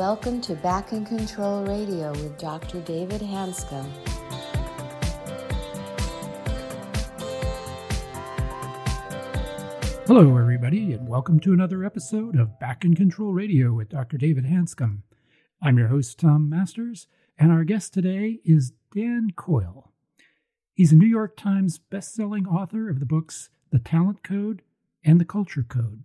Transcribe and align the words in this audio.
welcome 0.00 0.40
to 0.40 0.54
Back 0.54 0.94
in 0.94 1.04
Control 1.04 1.62
Radio 1.62 2.10
with 2.12 2.38
Dr. 2.38 2.80
David 2.80 3.20
Hanscom. 3.20 3.86
Hello, 10.06 10.38
everybody, 10.38 10.94
and 10.94 11.06
welcome 11.06 11.38
to 11.40 11.52
another 11.52 11.84
episode 11.84 12.38
of 12.38 12.58
Back 12.58 12.82
in 12.82 12.94
Control 12.94 13.34
Radio 13.34 13.74
with 13.74 13.90
Dr. 13.90 14.16
David 14.16 14.46
Hanscom. 14.46 15.02
I'm 15.60 15.76
your 15.76 15.88
host, 15.88 16.18
Tom 16.18 16.48
Masters, 16.48 17.06
and 17.36 17.52
our 17.52 17.64
guest 17.64 17.92
today 17.92 18.40
is 18.42 18.72
Dan 18.96 19.32
Coyle. 19.36 19.92
He's 20.72 20.92
a 20.92 20.96
New 20.96 21.06
York 21.06 21.36
Times 21.36 21.78
best-selling 21.78 22.46
author 22.46 22.88
of 22.88 23.00
the 23.00 23.06
books 23.06 23.50
The 23.70 23.78
Talent 23.78 24.22
Code 24.22 24.62
and 25.04 25.20
The 25.20 25.26
Culture 25.26 25.62
Code. 25.62 26.04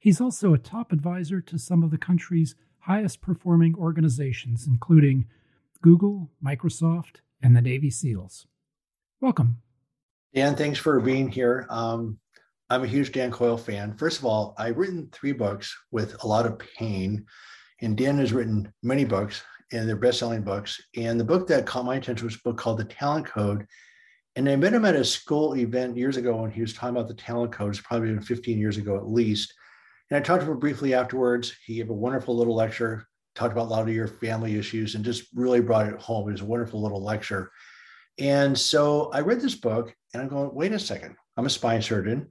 He's 0.00 0.18
also 0.18 0.54
a 0.54 0.58
top 0.58 0.92
advisor 0.92 1.42
to 1.42 1.58
some 1.58 1.82
of 1.82 1.90
the 1.90 1.98
country's 1.98 2.54
highest 2.88 3.20
performing 3.20 3.76
organizations, 3.76 4.66
including 4.66 5.26
Google, 5.82 6.30
Microsoft, 6.42 7.16
and 7.42 7.54
the 7.54 7.60
Navy 7.60 7.90
SEALs. 7.90 8.46
Welcome. 9.20 9.58
Dan, 10.34 10.56
thanks 10.56 10.78
for 10.78 10.98
being 10.98 11.28
here. 11.28 11.66
Um, 11.68 12.18
I'm 12.70 12.84
a 12.84 12.86
huge 12.86 13.12
Dan 13.12 13.30
Coyle 13.30 13.58
fan. 13.58 13.94
First 13.98 14.18
of 14.18 14.24
all, 14.24 14.54
I've 14.56 14.78
written 14.78 15.10
three 15.12 15.32
books 15.32 15.76
with 15.90 16.16
a 16.24 16.26
lot 16.26 16.46
of 16.46 16.58
pain, 16.58 17.26
and 17.82 17.94
Dan 17.94 18.16
has 18.18 18.32
written 18.32 18.72
many 18.82 19.04
books, 19.04 19.42
and 19.70 19.86
they're 19.86 19.96
best-selling 19.96 20.42
books. 20.42 20.80
And 20.96 21.20
the 21.20 21.24
book 21.24 21.46
that 21.48 21.66
caught 21.66 21.84
my 21.84 21.96
attention 21.96 22.26
was 22.26 22.36
a 22.36 22.42
book 22.42 22.56
called 22.56 22.78
The 22.78 22.84
Talent 22.84 23.26
Code. 23.26 23.66
And 24.34 24.48
I 24.48 24.56
met 24.56 24.72
him 24.72 24.86
at 24.86 24.96
a 24.96 25.04
school 25.04 25.56
event 25.56 25.96
years 25.96 26.16
ago 26.16 26.36
when 26.36 26.50
he 26.50 26.62
was 26.62 26.72
talking 26.72 26.96
about 26.96 27.08
the 27.08 27.14
Talent 27.14 27.52
Code. 27.52 27.70
It's 27.70 27.80
probably 27.82 28.08
been 28.08 28.22
15 28.22 28.58
years 28.58 28.78
ago 28.78 28.96
at 28.96 29.10
least. 29.10 29.52
And 30.10 30.18
I 30.18 30.20
talked 30.20 30.44
to 30.44 30.50
him 30.50 30.58
briefly 30.58 30.94
afterwards. 30.94 31.54
He 31.64 31.76
gave 31.76 31.90
a 31.90 31.94
wonderful 31.94 32.36
little 32.36 32.54
lecture, 32.54 33.06
talked 33.34 33.52
about 33.52 33.66
a 33.66 33.70
lot 33.70 33.82
of 33.82 33.94
your 33.94 34.08
family 34.08 34.56
issues, 34.56 34.94
and 34.94 35.04
just 35.04 35.28
really 35.34 35.60
brought 35.60 35.86
it 35.86 36.00
home. 36.00 36.28
It 36.28 36.32
was 36.32 36.40
a 36.40 36.46
wonderful 36.46 36.82
little 36.82 37.02
lecture. 37.02 37.50
And 38.18 38.58
so 38.58 39.10
I 39.12 39.20
read 39.20 39.40
this 39.40 39.54
book 39.54 39.94
and 40.12 40.22
I'm 40.22 40.28
going, 40.28 40.52
wait 40.52 40.72
a 40.72 40.78
second, 40.78 41.16
I'm 41.36 41.46
a 41.46 41.50
spine 41.50 41.82
surgeon. 41.82 42.28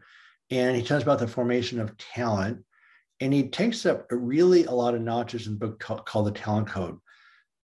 And 0.50 0.76
he 0.76 0.84
talks 0.84 1.04
about 1.04 1.20
the 1.20 1.28
formation 1.28 1.80
of 1.80 1.98
talent. 1.98 2.64
And 3.20 3.34
he 3.34 3.50
takes 3.50 3.86
up 3.86 4.06
really 4.12 4.66
a 4.66 4.72
lot 4.72 4.96
of 4.96 5.02
notches 5.02 5.48
in 5.48 5.54
the 5.54 5.68
book 5.68 5.80
called 5.80 6.28
The 6.28 6.32
Talent 6.32 6.68
Code. 6.68 6.98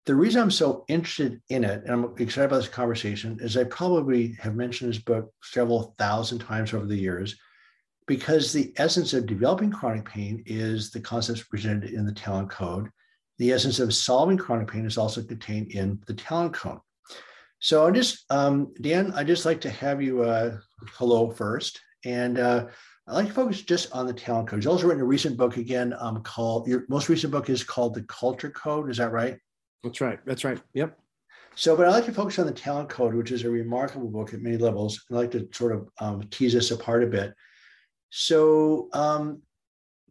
The 0.05 0.15
reason 0.15 0.41
I'm 0.41 0.51
so 0.51 0.83
interested 0.87 1.41
in 1.49 1.63
it, 1.63 1.83
and 1.83 1.91
I'm 1.91 2.13
excited 2.17 2.45
about 2.45 2.57
this 2.57 2.67
conversation, 2.67 3.37
is 3.39 3.55
I 3.55 3.63
probably 3.65 4.35
have 4.39 4.55
mentioned 4.55 4.89
this 4.89 5.01
book 5.01 5.31
several 5.43 5.95
thousand 5.97 6.39
times 6.39 6.73
over 6.73 6.85
the 6.85 6.95
years 6.95 7.35
because 8.11 8.51
the 8.51 8.73
essence 8.75 9.13
of 9.13 9.25
developing 9.25 9.71
chronic 9.71 10.03
pain 10.03 10.43
is 10.45 10.91
the 10.91 10.99
concepts 10.99 11.43
presented 11.43 11.91
in 11.91 12.05
the 12.05 12.11
talent 12.11 12.49
code. 12.49 12.89
The 13.37 13.53
essence 13.53 13.79
of 13.79 13.93
solving 13.93 14.37
chronic 14.37 14.67
pain 14.67 14.85
is 14.85 14.97
also 14.97 15.23
contained 15.23 15.71
in 15.71 15.97
the 16.07 16.13
talent 16.13 16.53
code. 16.53 16.79
So 17.59 17.87
I 17.87 17.91
just, 17.91 18.25
um, 18.29 18.73
Dan, 18.81 19.13
I'd 19.15 19.27
just 19.27 19.45
like 19.45 19.61
to 19.61 19.69
have 19.69 20.01
you 20.01 20.23
uh, 20.23 20.57
hello 20.95 21.31
first, 21.31 21.79
and 22.03 22.37
uh, 22.37 22.67
I 23.07 23.13
like 23.13 23.27
to 23.27 23.33
focus 23.33 23.61
just 23.61 23.89
on 23.93 24.07
the 24.07 24.13
talent 24.13 24.49
code. 24.49 24.61
You've 24.61 24.73
also 24.73 24.87
written 24.87 25.03
a 25.03 25.05
recent 25.05 25.37
book 25.37 25.55
again 25.55 25.95
um, 25.97 26.21
called 26.21 26.67
your 26.67 26.83
most 26.89 27.07
recent 27.07 27.31
book 27.31 27.49
is 27.49 27.63
called 27.63 27.93
the 27.93 28.03
Culture 28.03 28.49
Code. 28.49 28.89
Is 28.89 28.97
that 28.97 29.13
right? 29.13 29.37
That's 29.85 30.01
right. 30.01 30.19
That's 30.25 30.43
right. 30.43 30.59
Yep. 30.73 30.99
So, 31.55 31.77
but 31.77 31.87
I 31.87 31.91
like 31.91 32.05
to 32.07 32.13
focus 32.13 32.39
on 32.39 32.45
the 32.45 32.51
talent 32.51 32.89
code, 32.89 33.13
which 33.13 33.31
is 33.31 33.45
a 33.45 33.49
remarkable 33.49 34.09
book 34.09 34.33
at 34.33 34.41
many 34.41 34.57
levels. 34.57 35.01
I'd 35.09 35.15
like 35.15 35.31
to 35.31 35.47
sort 35.53 35.71
of 35.71 35.87
um, 36.01 36.23
tease 36.23 36.51
this 36.51 36.71
apart 36.71 37.03
a 37.03 37.07
bit. 37.07 37.33
So, 38.11 38.89
um, 38.93 39.41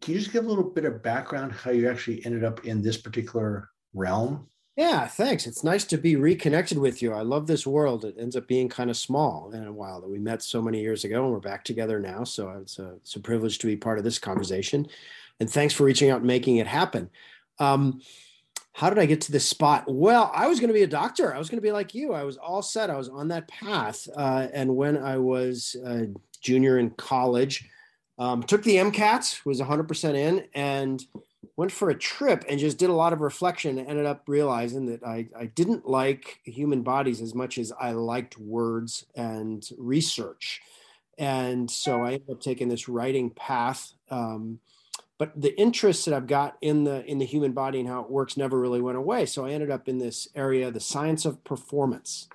can 0.00 0.14
you 0.14 0.20
just 0.20 0.32
give 0.32 0.44
a 0.44 0.48
little 0.48 0.64
bit 0.64 0.86
of 0.86 1.02
background 1.02 1.52
how 1.52 1.70
you 1.70 1.88
actually 1.88 2.24
ended 2.24 2.42
up 2.42 2.64
in 2.64 2.82
this 2.82 2.96
particular 2.96 3.68
realm? 3.92 4.48
Yeah, 4.76 5.06
thanks. 5.06 5.46
It's 5.46 5.62
nice 5.62 5.84
to 5.84 5.98
be 5.98 6.16
reconnected 6.16 6.78
with 6.78 7.02
you. 7.02 7.12
I 7.12 7.20
love 7.20 7.46
this 7.46 7.66
world. 7.66 8.06
It 8.06 8.16
ends 8.18 8.34
up 8.34 8.46
being 8.46 8.70
kind 8.70 8.88
of 8.88 8.96
small 8.96 9.50
in 9.52 9.66
a 9.66 9.72
while 9.72 10.00
that 10.00 10.08
we 10.08 10.18
met 10.18 10.42
so 10.42 10.62
many 10.62 10.80
years 10.80 11.04
ago 11.04 11.24
and 11.24 11.32
we're 11.32 11.40
back 11.40 11.64
together 11.64 12.00
now. 12.00 12.24
So 12.24 12.48
it's 12.62 12.78
a, 12.78 12.94
it's 12.94 13.14
a 13.16 13.20
privilege 13.20 13.58
to 13.58 13.66
be 13.66 13.76
part 13.76 13.98
of 13.98 14.04
this 14.04 14.18
conversation. 14.18 14.88
And 15.38 15.50
thanks 15.50 15.74
for 15.74 15.84
reaching 15.84 16.08
out 16.08 16.18
and 16.18 16.26
making 16.26 16.56
it 16.56 16.66
happen. 16.66 17.10
Um, 17.58 18.00
how 18.72 18.88
did 18.88 18.98
I 18.98 19.04
get 19.04 19.20
to 19.22 19.32
this 19.32 19.46
spot? 19.46 19.84
Well, 19.86 20.30
I 20.34 20.46
was 20.46 20.60
going 20.60 20.68
to 20.68 20.74
be 20.74 20.84
a 20.84 20.86
doctor. 20.86 21.34
I 21.34 21.38
was 21.38 21.50
going 21.50 21.58
to 21.58 21.66
be 21.66 21.72
like 21.72 21.94
you. 21.94 22.14
I 22.14 22.22
was 22.22 22.38
all 22.38 22.62
set. 22.62 22.88
I 22.88 22.96
was 22.96 23.10
on 23.10 23.28
that 23.28 23.48
path. 23.48 24.08
Uh, 24.16 24.48
and 24.54 24.74
when 24.74 24.96
I 24.96 25.18
was 25.18 25.76
a 25.84 26.06
junior 26.40 26.78
in 26.78 26.90
college, 26.90 27.68
um, 28.20 28.42
took 28.42 28.62
the 28.62 28.76
MCAT, 28.76 29.44
was 29.46 29.60
100% 29.60 30.14
in, 30.14 30.44
and 30.54 31.02
went 31.56 31.72
for 31.72 31.88
a 31.88 31.98
trip 31.98 32.44
and 32.48 32.60
just 32.60 32.76
did 32.76 32.90
a 32.90 32.94
lot 32.94 33.14
of 33.14 33.22
reflection 33.22 33.78
and 33.78 33.88
ended 33.88 34.04
up 34.04 34.22
realizing 34.28 34.86
that 34.86 35.02
I, 35.02 35.28
I 35.36 35.46
didn't 35.46 35.88
like 35.88 36.38
human 36.44 36.82
bodies 36.82 37.22
as 37.22 37.34
much 37.34 37.56
as 37.56 37.72
I 37.80 37.92
liked 37.92 38.38
words 38.38 39.06
and 39.14 39.66
research. 39.78 40.60
And 41.16 41.70
so 41.70 42.02
I 42.02 42.12
ended 42.12 42.30
up 42.30 42.40
taking 42.42 42.68
this 42.68 42.88
writing 42.88 43.30
path. 43.30 43.92
Um, 44.10 44.60
but 45.18 45.38
the 45.38 45.58
interest 45.58 46.04
that 46.04 46.14
I've 46.14 46.26
got 46.26 46.56
in 46.62 46.84
the 46.84 47.04
in 47.04 47.18
the 47.18 47.26
human 47.26 47.52
body 47.52 47.80
and 47.80 47.88
how 47.88 48.00
it 48.00 48.10
works 48.10 48.38
never 48.38 48.58
really 48.58 48.80
went 48.80 48.96
away. 48.96 49.26
So 49.26 49.44
I 49.44 49.50
ended 49.50 49.70
up 49.70 49.86
in 49.86 49.98
this 49.98 50.28
area, 50.34 50.70
the 50.70 50.80
science 50.80 51.26
of 51.26 51.44
performance. 51.44 52.28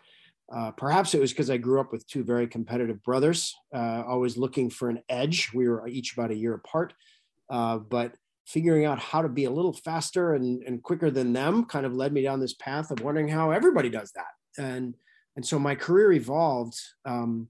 Uh, 0.54 0.72
perhaps 0.72 1.14
it 1.14 1.20
was 1.20 1.32
because 1.32 1.50
I 1.50 1.58
grew 1.58 1.80
up 1.80 1.92
with 1.92 2.08
two 2.08 2.24
very 2.24 2.48
competitive 2.48 3.02
brothers, 3.04 3.54
uh, 3.74 4.04
always 4.08 4.38
looking 4.38 4.70
for 4.70 4.90
an 4.90 5.00
edge. 5.10 5.52
We 5.54 5.68
were 5.68 5.88
each 5.88 6.14
about 6.14 6.32
a 6.32 6.36
year 6.36 6.54
apart, 6.54 6.94
uh, 7.50 7.78
but 7.78 8.16
figuring 8.46 8.86
out 8.86 9.00
how 9.00 9.24
to 9.24 9.30
be 9.30 9.46
a 9.46 9.52
little 9.52 9.74
faster 9.74 10.36
and, 10.36 10.62
and 10.64 10.84
quicker 10.84 11.10
than 11.10 11.34
them 11.34 11.66
kind 11.66 11.86
of 11.86 11.96
led 11.96 12.14
me 12.14 12.22
down 12.22 12.40
this 12.40 12.54
path 12.54 12.92
of 12.92 13.02
wondering 13.02 13.28
how 13.28 13.50
everybody 13.50 13.90
does 13.90 14.12
that. 14.12 14.64
And, 14.64 14.96
and 15.36 15.46
so 15.46 15.58
my 15.58 15.74
career 15.74 16.12
evolved 16.12 16.80
um, 17.06 17.48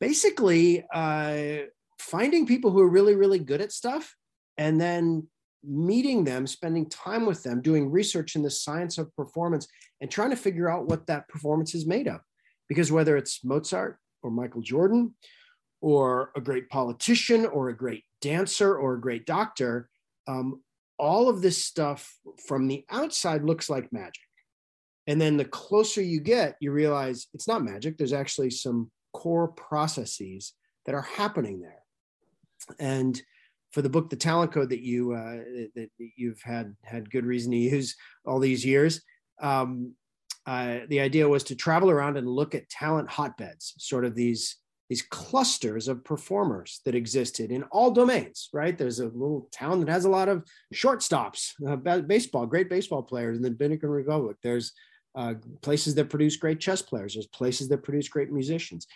basically 0.00 0.84
uh, 0.94 1.56
finding 1.98 2.46
people 2.46 2.70
who 2.70 2.80
are 2.80 2.88
really, 2.88 3.16
really 3.16 3.40
good 3.40 3.60
at 3.60 3.72
stuff 3.72 4.14
and 4.56 4.80
then 4.80 5.26
meeting 5.64 6.24
them, 6.24 6.46
spending 6.46 6.88
time 6.88 7.26
with 7.26 7.42
them, 7.42 7.60
doing 7.60 7.90
research 7.90 8.36
in 8.36 8.42
the 8.42 8.50
science 8.50 8.98
of 8.98 9.14
performance, 9.16 9.66
and 10.00 10.10
trying 10.10 10.30
to 10.30 10.36
figure 10.36 10.70
out 10.70 10.86
what 10.86 11.06
that 11.08 11.28
performance 11.28 11.74
is 11.74 11.86
made 11.86 12.06
of. 12.06 12.20
Because 12.68 12.90
whether 12.90 13.16
it's 13.16 13.44
Mozart 13.44 13.98
or 14.22 14.30
Michael 14.30 14.62
Jordan 14.62 15.14
or 15.80 16.32
a 16.36 16.40
great 16.40 16.68
politician 16.68 17.46
or 17.46 17.68
a 17.68 17.76
great 17.76 18.04
dancer 18.20 18.76
or 18.76 18.94
a 18.94 19.00
great 19.00 19.26
doctor, 19.26 19.88
um, 20.26 20.62
all 20.98 21.28
of 21.28 21.42
this 21.42 21.64
stuff 21.64 22.12
from 22.46 22.66
the 22.66 22.84
outside 22.90 23.44
looks 23.44 23.68
like 23.68 23.92
magic. 23.92 24.22
And 25.06 25.20
then 25.20 25.36
the 25.36 25.44
closer 25.44 26.02
you 26.02 26.20
get, 26.20 26.56
you 26.60 26.72
realize 26.72 27.28
it's 27.32 27.46
not 27.46 27.64
magic. 27.64 27.96
There's 27.96 28.12
actually 28.12 28.50
some 28.50 28.90
core 29.12 29.48
processes 29.48 30.54
that 30.84 30.94
are 30.94 31.02
happening 31.02 31.60
there. 31.60 31.82
And 32.80 33.20
for 33.72 33.82
the 33.82 33.88
book, 33.88 34.10
The 34.10 34.16
Talent 34.16 34.52
Code, 34.52 34.70
that 34.70 34.80
you 34.80 35.12
uh, 35.12 35.36
that 35.74 35.90
you've 35.98 36.40
had 36.42 36.74
had 36.82 37.10
good 37.10 37.26
reason 37.26 37.52
to 37.52 37.58
use 37.58 37.94
all 38.24 38.40
these 38.40 38.64
years, 38.64 39.02
um, 39.40 39.92
uh, 40.46 40.78
the 40.88 41.00
idea 41.00 41.28
was 41.28 41.44
to 41.44 41.56
travel 41.56 41.90
around 41.90 42.16
and 42.16 42.28
look 42.28 42.54
at 42.54 42.68
talent 42.68 43.08
hotbeds, 43.10 43.74
sort 43.78 44.04
of 44.04 44.14
these 44.14 44.56
these 44.88 45.02
clusters 45.02 45.88
of 45.88 46.04
performers 46.04 46.80
that 46.84 46.94
existed 46.94 47.50
in 47.50 47.64
all 47.64 47.90
domains. 47.90 48.48
Right, 48.52 48.76
there's 48.78 49.00
a 49.00 49.06
little 49.06 49.48
town 49.52 49.80
that 49.80 49.88
has 49.88 50.04
a 50.04 50.10
lot 50.10 50.28
of 50.28 50.44
shortstops, 50.72 51.52
uh, 51.66 51.76
baseball, 52.02 52.46
great 52.46 52.70
baseball 52.70 53.02
players 53.02 53.36
in 53.36 53.42
the 53.42 53.50
Dominican 53.50 53.90
Republic. 53.90 54.36
There's 54.42 54.72
uh, 55.16 55.34
places 55.62 55.94
that 55.96 56.10
produce 56.10 56.36
great 56.36 56.60
chess 56.60 56.82
players. 56.82 57.14
There's 57.14 57.26
places 57.26 57.68
that 57.68 57.82
produce 57.82 58.08
great 58.08 58.30
musicians, 58.30 58.86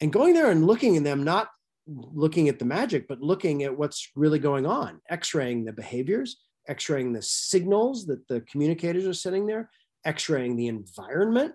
and 0.00 0.12
going 0.12 0.34
there 0.34 0.50
and 0.50 0.66
looking 0.66 0.96
in 0.96 1.04
them, 1.04 1.24
not 1.24 1.48
looking 1.86 2.50
at 2.50 2.58
the 2.58 2.64
magic, 2.64 3.08
but 3.08 3.22
looking 3.22 3.62
at 3.62 3.76
what's 3.76 4.10
really 4.14 4.38
going 4.38 4.66
on, 4.66 5.00
x-raying 5.08 5.64
the 5.64 5.72
behaviors, 5.72 6.36
x-raying 6.68 7.14
the 7.14 7.22
signals 7.22 8.04
that 8.04 8.28
the 8.28 8.42
communicators 8.42 9.06
are 9.06 9.14
sending 9.14 9.46
there, 9.46 9.70
x-raying 10.12 10.56
the 10.56 10.68
environment, 10.68 11.52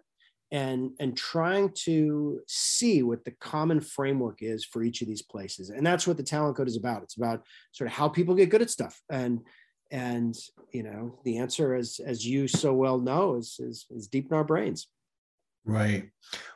and, 0.52 0.92
and 1.00 1.18
trying 1.18 1.72
to 1.86 2.40
see 2.48 3.02
what 3.02 3.26
the 3.26 3.36
common 3.54 3.82
framework 3.82 4.44
is 4.44 4.64
for 4.64 4.84
each 4.84 5.02
of 5.02 5.08
these 5.08 5.24
places. 5.24 5.72
And 5.72 5.84
that's 5.86 6.06
what 6.06 6.18
the 6.18 6.30
talent 6.34 6.56
code 6.56 6.68
is 6.68 6.78
about. 6.78 7.02
It's 7.02 7.18
about 7.18 7.40
sort 7.72 7.88
of 7.90 7.94
how 7.94 8.08
people 8.08 8.36
get 8.36 8.52
good 8.52 8.62
at 8.62 8.70
stuff. 8.70 9.02
And 9.10 9.40
and 9.92 10.36
you 10.72 10.84
know, 10.84 11.20
the 11.26 11.38
answer 11.38 11.76
as 11.76 12.00
as 12.06 12.26
you 12.26 12.48
so 12.48 12.72
well 12.74 13.00
know 13.00 13.36
is 13.36 13.58
is, 13.60 13.86
is 13.90 14.08
deep 14.08 14.28
in 14.30 14.38
our 14.38 14.44
brains. 14.44 14.88
Right. 15.66 16.10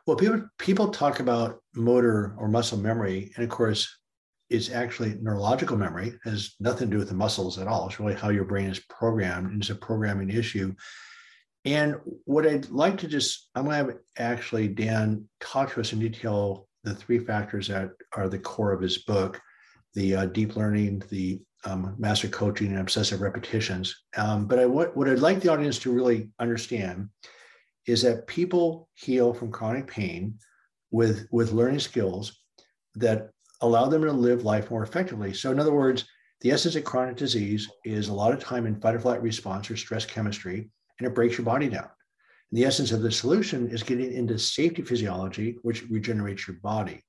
Well, 0.05 0.17
people 0.17 0.41
people 0.59 0.89
talk 0.89 1.19
about 1.19 1.61
motor 1.73 2.35
or 2.37 2.47
muscle 2.47 2.77
memory, 2.77 3.31
and 3.35 3.43
of 3.43 3.49
course, 3.49 3.81
it's 4.49 4.69
actually 4.71 5.17
neurological 5.21 5.77
memory. 5.77 6.09
It 6.09 6.29
has 6.29 6.55
nothing 6.59 6.87
to 6.89 6.95
do 6.95 6.99
with 6.99 7.09
the 7.09 7.23
muscles 7.23 7.57
at 7.57 7.67
all. 7.67 7.87
It's 7.87 7.99
really 7.99 8.19
how 8.21 8.29
your 8.29 8.45
brain 8.45 8.69
is 8.69 8.81
programmed. 8.89 9.51
And 9.51 9.61
it's 9.61 9.71
a 9.71 9.75
programming 9.75 10.29
issue. 10.29 10.73
And 11.67 11.97
what 12.23 12.47
I'd 12.47 12.69
like 12.69 12.97
to 12.99 13.09
just, 13.09 13.49
I'm 13.53 13.65
going 13.65 13.85
to 13.85 13.91
have 13.91 13.97
actually 14.17 14.69
Dan 14.69 15.27
talk 15.41 15.73
to 15.73 15.81
us 15.81 15.91
in 15.91 15.99
detail 15.99 16.65
the 16.85 16.95
three 16.95 17.19
factors 17.19 17.67
that 17.67 17.89
are 18.13 18.29
the 18.29 18.39
core 18.39 18.71
of 18.71 18.81
his 18.81 18.99
book: 18.99 19.41
the 19.93 20.15
uh, 20.15 20.25
deep 20.27 20.55
learning, 20.55 21.03
the 21.09 21.41
um, 21.65 21.93
master 21.97 22.29
coaching 22.29 22.67
and 22.67 22.79
obsessive 22.79 23.19
repetitions. 23.19 23.93
Um, 24.15 24.47
but 24.47 24.59
I, 24.59 24.65
what, 24.65 24.95
what 24.95 25.09
I'd 25.09 25.19
like 25.19 25.41
the 25.41 25.51
audience 25.51 25.77
to 25.79 25.91
really 25.91 26.29
understand 26.39 27.09
is 27.85 28.01
that 28.03 28.27
people 28.27 28.87
heal 28.93 29.33
from 29.33 29.51
chronic 29.51 29.87
pain 29.87 30.35
with, 30.91 31.27
with 31.33 31.51
learning 31.51 31.81
skills 31.81 32.39
that 32.95 33.29
allow 33.59 33.87
them 33.87 34.03
to 34.03 34.11
live 34.13 34.45
life 34.45 34.71
more 34.71 34.83
effectively. 34.83 35.33
So, 35.33 35.51
in 35.51 35.59
other 35.59 35.73
words, 35.73 36.05
the 36.39 36.51
essence 36.51 36.77
of 36.77 36.85
chronic 36.85 37.17
disease 37.17 37.69
is 37.83 38.07
a 38.07 38.13
lot 38.13 38.31
of 38.31 38.39
time 38.39 38.65
in 38.67 38.79
fight 38.79 38.95
or 38.95 38.99
flight 39.01 39.21
response 39.21 39.69
or 39.69 39.75
stress 39.75 40.05
chemistry, 40.05 40.69
and 40.99 41.07
it 41.07 41.15
breaks 41.15 41.37
your 41.37 41.45
body 41.45 41.69
down. 41.69 41.89
And 42.51 42.59
the 42.59 42.65
essence 42.65 42.91
of 42.91 43.01
the 43.01 43.11
solution 43.11 43.69
is 43.69 43.83
getting 43.83 44.13
into 44.13 44.37
safety 44.39 44.81
physiology, 44.81 45.57
which 45.63 45.83
regenerates 45.89 46.47
your 46.47 46.57
body. 46.63 47.03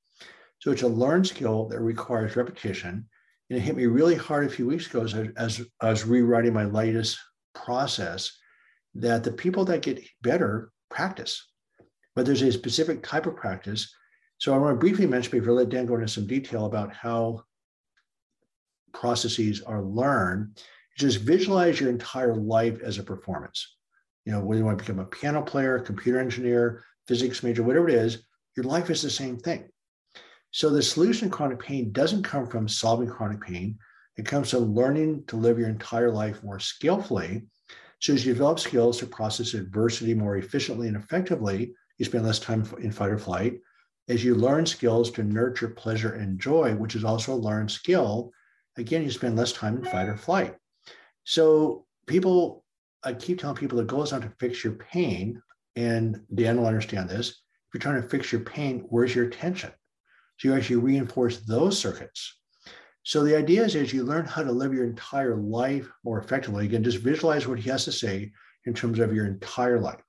So 0.60 0.72
it's 0.72 0.82
a 0.82 0.88
learned 0.88 1.26
skill 1.26 1.68
that 1.68 1.80
requires 1.80 2.36
repetition. 2.36 3.08
And 3.50 3.58
it 3.58 3.62
hit 3.62 3.76
me 3.76 3.86
really 3.86 4.16
hard 4.16 4.46
a 4.46 4.50
few 4.50 4.66
weeks 4.66 4.86
ago 4.86 5.02
as 5.02 5.14
I, 5.14 5.28
as 5.36 5.62
I 5.80 5.90
was 5.90 6.04
rewriting 6.04 6.52
my 6.52 6.64
latest 6.64 7.18
process 7.54 8.36
that 8.94 9.22
the 9.22 9.32
people 9.32 9.64
that 9.66 9.82
get 9.82 10.04
better 10.22 10.70
practice, 10.90 11.46
but 12.14 12.26
there's 12.26 12.42
a 12.42 12.52
specific 12.52 13.02
type 13.02 13.26
of 13.26 13.36
practice. 13.36 13.94
So 14.38 14.54
I 14.54 14.58
want 14.58 14.74
to 14.74 14.78
briefly 14.78 15.06
mention 15.06 15.30
before 15.30 15.52
I 15.52 15.56
let 15.58 15.68
Dan 15.68 15.86
go 15.86 15.94
into 15.94 16.08
some 16.08 16.26
detail 16.26 16.66
about 16.66 16.92
how 16.92 17.44
processes 18.92 19.62
are 19.62 19.82
learned. 19.82 20.60
Just 20.96 21.18
visualize 21.18 21.80
your 21.80 21.90
entire 21.90 22.34
life 22.34 22.80
as 22.82 22.98
a 22.98 23.04
performance. 23.04 23.76
You 24.28 24.34
know, 24.34 24.40
whether 24.40 24.58
you 24.58 24.66
want 24.66 24.76
to 24.78 24.84
become 24.84 24.98
a 24.98 25.06
piano 25.06 25.40
player, 25.40 25.78
computer 25.78 26.20
engineer, 26.20 26.84
physics 27.06 27.42
major, 27.42 27.62
whatever 27.62 27.88
it 27.88 27.94
is, 27.94 28.26
your 28.58 28.64
life 28.64 28.90
is 28.90 29.00
the 29.00 29.08
same 29.08 29.38
thing. 29.38 29.70
So 30.50 30.68
the 30.68 30.82
solution 30.82 31.30
to 31.30 31.34
chronic 31.34 31.60
pain 31.60 31.92
doesn't 31.92 32.24
come 32.24 32.46
from 32.46 32.68
solving 32.68 33.08
chronic 33.08 33.40
pain. 33.40 33.78
It 34.18 34.26
comes 34.26 34.50
from 34.50 34.74
learning 34.74 35.24
to 35.28 35.36
live 35.36 35.58
your 35.58 35.70
entire 35.70 36.10
life 36.10 36.44
more 36.44 36.60
skillfully. 36.60 37.46
So 38.00 38.12
as 38.12 38.26
you 38.26 38.34
develop 38.34 38.58
skills 38.58 38.98
to 38.98 39.06
process 39.06 39.54
adversity 39.54 40.12
more 40.12 40.36
efficiently 40.36 40.88
and 40.88 40.96
effectively, 40.98 41.72
you 41.96 42.04
spend 42.04 42.26
less 42.26 42.38
time 42.38 42.66
in 42.82 42.92
fight 42.92 43.08
or 43.08 43.18
flight. 43.18 43.54
As 44.10 44.22
you 44.22 44.34
learn 44.34 44.66
skills 44.66 45.10
to 45.12 45.24
nurture 45.24 45.68
pleasure 45.68 46.12
and 46.12 46.38
joy, 46.38 46.74
which 46.74 46.96
is 46.96 47.02
also 47.02 47.32
a 47.32 47.34
learned 47.34 47.70
skill, 47.70 48.30
again, 48.76 49.04
you 49.04 49.10
spend 49.10 49.36
less 49.36 49.52
time 49.52 49.78
in 49.78 49.86
fight 49.86 50.06
or 50.06 50.18
flight. 50.18 50.54
So 51.24 51.86
people, 52.06 52.62
I 53.04 53.12
keep 53.12 53.38
telling 53.38 53.56
people 53.56 53.82
goal 53.84 54.02
is 54.02 54.12
not 54.12 54.22
to 54.22 54.32
fix 54.38 54.64
your 54.64 54.74
pain. 54.74 55.40
And 55.76 56.20
Dan 56.34 56.58
will 56.58 56.66
understand 56.66 57.08
this. 57.08 57.28
If 57.28 57.74
you're 57.74 57.80
trying 57.80 58.02
to 58.02 58.08
fix 58.08 58.32
your 58.32 58.40
pain, 58.40 58.86
where's 58.88 59.14
your 59.14 59.26
attention? 59.26 59.70
So 60.38 60.48
you 60.48 60.54
actually 60.54 60.76
reinforce 60.76 61.38
those 61.40 61.78
circuits. 61.78 62.38
So 63.02 63.22
the 63.22 63.36
idea 63.36 63.64
is 63.64 63.74
as 63.76 63.92
you 63.92 64.04
learn 64.04 64.26
how 64.26 64.42
to 64.42 64.52
live 64.52 64.74
your 64.74 64.84
entire 64.84 65.36
life 65.36 65.88
more 66.04 66.18
effectively, 66.18 66.64
again, 66.64 66.84
just 66.84 66.98
visualize 66.98 67.46
what 67.46 67.58
he 67.58 67.70
has 67.70 67.84
to 67.84 67.92
say 67.92 68.32
in 68.66 68.74
terms 68.74 68.98
of 68.98 69.14
your 69.14 69.26
entire 69.26 69.80
life. 69.80 70.02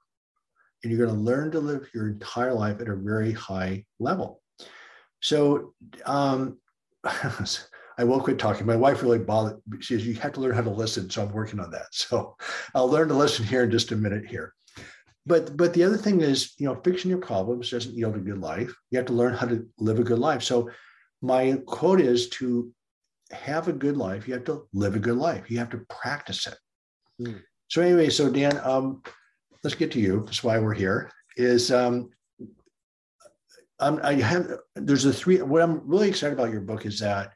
And 0.83 0.91
you're 0.91 1.05
going 1.05 1.17
to 1.17 1.23
learn 1.23 1.51
to 1.51 1.59
live 1.59 1.89
your 1.93 2.07
entire 2.07 2.53
life 2.53 2.81
at 2.81 2.89
a 2.89 2.95
very 2.95 3.31
high 3.31 3.85
level. 3.99 4.41
So 5.21 5.73
um, 6.05 6.57
I 7.99 8.05
will 8.05 8.21
quit 8.21 8.39
talking. 8.39 8.65
My 8.65 8.77
wife 8.77 9.03
really 9.03 9.19
bothered. 9.19 9.61
She 9.81 9.93
says, 9.93 10.07
you 10.07 10.13
have 10.15 10.31
to 10.33 10.39
learn 10.39 10.55
how 10.55 10.61
to 10.61 10.69
listen. 10.69 11.09
So 11.09 11.21
I'm 11.21 11.33
working 11.33 11.59
on 11.59 11.69
that. 11.71 11.87
So 11.91 12.37
I'll 12.73 12.89
learn 12.89 13.09
to 13.09 13.13
listen 13.13 13.45
here 13.45 13.65
in 13.65 13.71
just 13.71 13.91
a 13.91 13.95
minute 13.95 14.25
here. 14.25 14.53
But 15.25 15.57
but 15.57 15.73
the 15.73 15.83
other 15.83 15.97
thing 15.97 16.21
is, 16.21 16.53
you 16.57 16.65
know, 16.65 16.79
fixing 16.81 17.11
your 17.11 17.19
problems 17.19 17.69
doesn't 17.69 17.93
yield 17.93 18.15
a 18.15 18.19
good 18.19 18.39
life. 18.39 18.73
You 18.89 18.97
have 18.97 19.07
to 19.07 19.13
learn 19.13 19.33
how 19.33 19.47
to 19.47 19.67
live 19.77 19.99
a 19.99 20.03
good 20.03 20.17
life. 20.17 20.41
So 20.43 20.69
my 21.21 21.59
quote 21.67 21.99
is 21.99 22.29
to 22.29 22.71
have 23.31 23.67
a 23.67 23.73
good 23.73 23.97
life, 23.97 24.27
you 24.27 24.33
have 24.33 24.45
to 24.45 24.65
live 24.73 24.95
a 24.95 24.99
good 24.99 25.17
life. 25.17 25.51
You 25.51 25.59
have 25.59 25.69
to 25.71 25.85
practice 25.89 26.47
it. 26.47 26.57
Mm. 27.21 27.41
So 27.67 27.81
anyway, 27.81 28.09
so 28.09 28.31
Dan, 28.31 28.59
um, 28.63 29.03
let's 29.63 29.75
get 29.75 29.91
to 29.91 29.99
you. 29.99 30.23
That's 30.25 30.43
why 30.43 30.57
we're 30.57 30.73
here. 30.73 31.11
Is 31.35 31.69
um, 31.69 32.09
um, 33.81 33.99
I 34.03 34.13
have 34.13 34.47
there's 34.75 35.05
a 35.05 35.13
three. 35.13 35.41
What 35.41 35.61
I'm 35.61 35.85
really 35.85 36.07
excited 36.07 36.39
about 36.39 36.51
your 36.51 36.61
book 36.61 36.85
is 36.85 36.99
that 36.99 37.33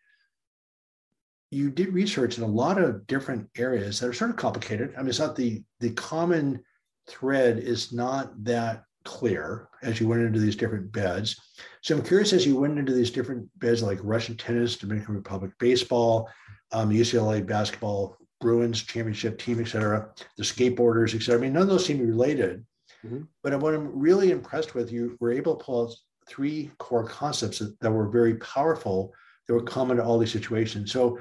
you 1.53 1.69
did 1.69 1.94
research 1.94 2.38
in 2.38 2.44
a 2.44 2.47
lot 2.47 2.77
of 2.77 3.05
different 3.07 3.47
areas 3.57 4.00
that 4.00 4.07
are 4.07 4.13
sort 4.13 4.31
of 4.31 4.38
complicated. 4.38 4.94
I 4.95 5.00
mean, 5.00 5.09
it's 5.09 5.19
not 5.19 5.35
the 5.35 5.63
the 5.79 5.91
common 5.91 6.63
thread 7.07 7.59
is 7.59 7.94
not 7.94 8.31
that 8.44 8.83
clear 9.05 9.67
as 9.81 10.00
you 10.00 10.07
went 10.07 10.21
into 10.21 10.39
these 10.39 10.55
different 10.55 10.91
beds. 10.91 11.35
So 11.81 11.95
I'm 11.95 12.03
curious 12.03 12.31
as 12.33 12.45
you 12.45 12.55
went 12.55 12.79
into 12.79 12.94
these 12.94 13.11
different 13.11 13.47
beds 13.59 13.83
like 13.83 14.00
Russian 14.01 14.38
tennis, 14.38 14.77
Dominican 14.77 15.15
Republic 15.15 15.51
baseball, 15.59 16.29
um, 16.71 16.89
UCLA 16.89 17.45
basketball, 17.45 18.17
Bruins 18.39 18.81
championship 18.81 19.38
team, 19.38 19.59
et 19.59 19.67
cetera, 19.67 20.09
the 20.38 20.44
skateboarders, 20.44 21.13
et 21.13 21.21
cetera. 21.21 21.39
I 21.39 21.41
mean, 21.41 21.53
none 21.53 21.63
of 21.63 21.67
those 21.67 21.85
seem 21.85 22.00
related. 22.00 22.65
Mm-hmm. 23.05 23.23
But 23.41 23.59
what 23.59 23.73
I'm 23.73 24.00
really 24.00 24.31
impressed 24.31 24.73
with, 24.75 24.91
you 24.91 25.17
were 25.19 25.33
able 25.33 25.55
to 25.55 25.63
pull 25.63 25.88
out 25.88 25.95
three 26.27 26.71
core 26.77 27.05
concepts 27.05 27.59
that, 27.59 27.77
that 27.81 27.91
were 27.91 28.07
very 28.09 28.35
powerful 28.35 29.13
that 29.47 29.53
were 29.53 29.63
common 29.63 29.97
to 29.97 30.03
all 30.03 30.17
these 30.17 30.31
situations. 30.31 30.91
So 30.91 31.19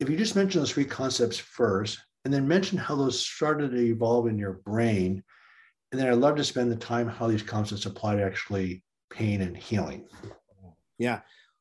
if 0.00 0.08
you 0.08 0.16
just 0.16 0.36
mention 0.36 0.60
those 0.60 0.72
three 0.72 0.84
concepts 0.84 1.38
first, 1.38 1.98
and 2.24 2.34
then 2.34 2.46
mention 2.46 2.78
how 2.78 2.94
those 2.94 3.20
started 3.20 3.70
to 3.70 3.78
evolve 3.78 4.26
in 4.26 4.38
your 4.38 4.60
brain. 4.64 5.22
And 5.90 6.00
then 6.00 6.08
I'd 6.08 6.18
love 6.18 6.36
to 6.36 6.44
spend 6.44 6.70
the 6.70 6.76
time 6.76 7.08
how 7.08 7.26
these 7.26 7.42
concepts 7.42 7.86
apply 7.86 8.16
to 8.16 8.22
actually 8.22 8.82
pain 9.10 9.40
and 9.40 9.56
healing. 9.56 10.06
Yeah. 10.98 11.20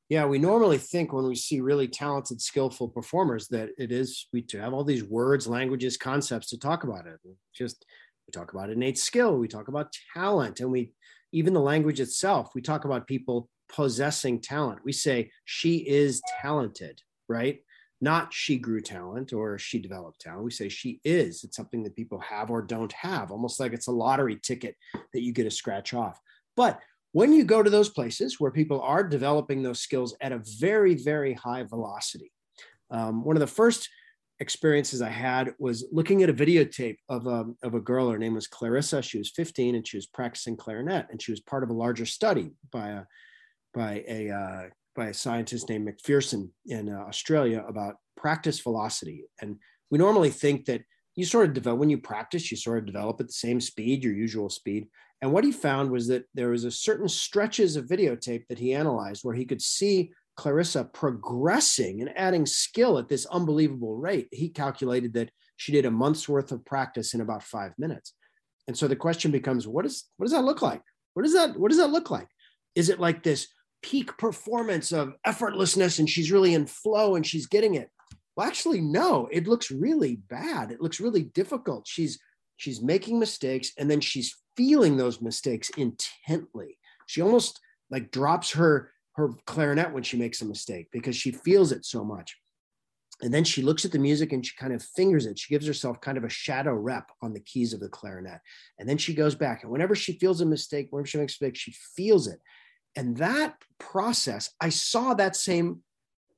Yeah, 0.09 0.25
we 0.25 0.39
normally 0.39 0.77
think 0.77 1.11
when 1.11 1.27
we 1.27 1.35
see 1.35 1.59
really 1.59 1.87
talented, 1.87 2.41
skillful 2.41 2.87
performers 2.87 3.49
that 3.49 3.69
it 3.77 3.91
is 3.91 4.27
we 4.31 4.45
have 4.53 4.73
all 4.73 4.85
these 4.85 5.03
words, 5.03 5.47
languages, 5.47 5.97
concepts 5.97 6.49
to 6.49 6.57
talk 6.59 6.85
about 6.85 7.07
it. 7.07 7.19
Just 7.53 7.85
we 8.25 8.31
talk 8.31 8.53
about 8.53 8.69
innate 8.69 8.97
skill, 8.97 9.37
we 9.37 9.49
talk 9.49 9.67
about 9.67 9.93
talent, 10.13 10.61
and 10.61 10.71
we 10.71 10.93
even 11.33 11.53
the 11.53 11.59
language 11.59 11.99
itself, 11.99 12.51
we 12.55 12.61
talk 12.61 12.85
about 12.85 13.05
people 13.05 13.49
possessing 13.67 14.39
talent. 14.39 14.79
We 14.85 14.93
say 14.93 15.29
she 15.43 15.77
is 15.77 16.21
talented, 16.41 17.01
right? 17.27 17.59
Not 17.99 18.33
she 18.33 18.57
grew 18.57 18.81
talent 18.81 19.33
or 19.33 19.57
she 19.57 19.79
developed 19.79 20.21
talent. 20.21 20.43
We 20.43 20.51
say 20.51 20.69
she 20.69 20.99
is. 21.03 21.43
It's 21.43 21.57
something 21.57 21.83
that 21.83 21.95
people 21.95 22.19
have 22.19 22.51
or 22.51 22.61
don't 22.61 22.93
have, 22.93 23.31
almost 23.31 23.59
like 23.59 23.73
it's 23.73 23.87
a 23.87 23.91
lottery 23.91 24.37
ticket 24.41 24.75
that 25.13 25.23
you 25.23 25.33
get 25.33 25.47
a 25.47 25.51
scratch 25.51 25.93
off. 25.93 26.19
But 26.55 26.79
when 27.11 27.33
you 27.33 27.43
go 27.43 27.63
to 27.63 27.69
those 27.69 27.89
places 27.89 28.39
where 28.39 28.51
people 28.51 28.81
are 28.81 29.03
developing 29.03 29.63
those 29.63 29.79
skills 29.79 30.15
at 30.21 30.31
a 30.31 30.43
very, 30.59 30.95
very 30.95 31.33
high 31.33 31.63
velocity, 31.63 32.31
um, 32.91 33.23
one 33.23 33.35
of 33.35 33.41
the 33.41 33.47
first 33.47 33.89
experiences 34.39 35.01
I 35.01 35.09
had 35.09 35.55
was 35.57 35.85
looking 35.91 36.21
at 36.21 36.29
a 36.29 36.33
videotape 36.33 36.97
of 37.09 37.25
a, 37.25 37.31
um, 37.31 37.57
of 37.63 37.73
a 37.73 37.79
girl. 37.79 38.09
Her 38.09 38.19
name 38.19 38.35
was 38.35 38.47
Clarissa. 38.47 39.01
She 39.01 39.17
was 39.17 39.31
15 39.31 39.75
and 39.75 39.87
she 39.87 39.97
was 39.97 40.05
practicing 40.05 40.55
clarinet, 40.55 41.07
and 41.09 41.21
she 41.21 41.31
was 41.31 41.39
part 41.39 41.63
of 41.63 41.69
a 41.69 41.73
larger 41.73 42.05
study 42.05 42.51
by 42.71 42.89
a 42.89 43.03
by 43.73 44.03
a 44.07 44.29
uh, 44.29 44.63
by 44.97 45.07
a 45.07 45.13
scientist 45.13 45.69
named 45.69 45.87
McPherson 45.87 46.49
in 46.65 46.89
uh, 46.89 46.97
Australia 47.07 47.63
about 47.65 47.95
practice 48.17 48.59
velocity. 48.59 49.23
And 49.41 49.57
we 49.91 49.97
normally 49.97 50.31
think 50.31 50.65
that 50.65 50.81
you 51.15 51.23
sort 51.23 51.47
of 51.47 51.53
develop, 51.53 51.79
when 51.79 51.89
you 51.89 51.99
practice, 51.99 52.51
you 52.51 52.57
sort 52.57 52.79
of 52.79 52.85
develop 52.87 53.21
at 53.21 53.27
the 53.27 53.33
same 53.33 53.61
speed, 53.61 54.03
your 54.03 54.13
usual 54.13 54.49
speed. 54.49 54.87
And 55.21 55.31
what 55.31 55.43
he 55.43 55.51
found 55.51 55.89
was 55.89 56.07
that 56.07 56.25
there 56.33 56.49
was 56.49 56.63
a 56.63 56.71
certain 56.71 57.07
stretches 57.07 57.75
of 57.75 57.85
videotape 57.85 58.45
that 58.49 58.59
he 58.59 58.73
analyzed 58.73 59.21
where 59.23 59.35
he 59.35 59.45
could 59.45 59.61
see 59.61 60.11
Clarissa 60.35 60.83
progressing 60.83 62.01
and 62.01 62.11
adding 62.15 62.45
skill 62.45 62.99
at 62.99 63.07
this 63.07 63.25
unbelievable 63.27 63.95
rate. 63.95 64.27
He 64.31 64.49
calculated 64.49 65.13
that 65.13 65.31
she 65.55 65.71
did 65.71 65.85
a 65.85 65.91
month's 65.91 66.29
worth 66.29 66.51
of 66.51 66.65
practice 66.65 67.15
in 67.15 67.21
about 67.21 67.41
five 67.41 67.73
minutes. 67.79 68.13
And 68.67 68.77
so 68.77 68.87
the 68.87 68.95
question 68.95 69.31
becomes, 69.31 69.67
what, 69.67 69.85
is, 69.85 70.05
what 70.17 70.25
does 70.25 70.33
that 70.33 70.43
look 70.43 70.61
like? 70.61 70.81
What 71.15 71.23
does 71.23 71.33
that, 71.33 71.57
what 71.59 71.69
does 71.69 71.79
that 71.79 71.89
look 71.89 72.11
like? 72.11 72.27
Is 72.75 72.89
it 72.89 72.99
like 72.99 73.23
this 73.23 73.47
peak 73.89 74.17
performance 74.17 74.91
of 74.91 75.13
effortlessness 75.25 75.99
and 75.99 76.09
she's 76.09 76.31
really 76.31 76.53
in 76.53 76.65
flow 76.65 77.15
and 77.15 77.25
she's 77.25 77.47
getting 77.47 77.75
it. 77.75 77.89
Well, 78.35 78.45
actually, 78.45 78.81
no, 78.81 79.29
it 79.31 79.47
looks 79.47 79.71
really 79.71 80.17
bad. 80.29 80.71
It 80.71 80.81
looks 80.81 80.99
really 80.99 81.23
difficult. 81.23 81.87
She's 81.87 82.19
she's 82.57 82.81
making 82.81 83.17
mistakes 83.17 83.71
and 83.77 83.89
then 83.89 84.01
she's 84.01 84.35
feeling 84.57 84.97
those 84.97 85.21
mistakes 85.21 85.69
intently. 85.77 86.77
She 87.05 87.21
almost 87.21 87.61
like 87.89 88.11
drops 88.11 88.51
her 88.51 88.91
her 89.13 89.29
clarinet 89.45 89.93
when 89.93 90.03
she 90.03 90.17
makes 90.17 90.41
a 90.41 90.45
mistake 90.45 90.87
because 90.91 91.15
she 91.15 91.31
feels 91.31 91.71
it 91.71 91.85
so 91.85 92.03
much. 92.03 92.35
And 93.21 93.33
then 93.33 93.43
she 93.43 93.63
looks 93.63 93.85
at 93.85 93.91
the 93.91 93.97
music 93.97 94.33
and 94.33 94.45
she 94.45 94.55
kind 94.57 94.73
of 94.73 94.83
fingers 94.83 95.25
it. 95.25 95.39
She 95.39 95.53
gives 95.53 95.65
herself 95.65 96.01
kind 96.01 96.19
of 96.19 96.23
a 96.23 96.29
shadow 96.29 96.73
rep 96.73 97.09
on 97.21 97.33
the 97.33 97.39
keys 97.39 97.73
of 97.73 97.79
the 97.79 97.89
clarinet. 97.89 98.41
And 98.77 98.87
then 98.87 98.97
she 98.99 99.15
goes 99.15 99.33
back. 99.33 99.63
And 99.63 99.71
whenever 99.71 99.95
she 99.95 100.19
feels 100.19 100.41
a 100.41 100.45
mistake, 100.45 100.89
whenever 100.91 101.07
she 101.07 101.17
makes 101.17 101.33
a 101.33 101.43
mistake, 101.43 101.55
she 101.55 101.71
feels 101.95 102.27
it. 102.27 102.39
And 102.97 103.15
that 103.17 103.55
process, 103.77 104.49
I 104.59 104.69
saw 104.69 105.13
that 105.13 105.35
same 105.35 105.81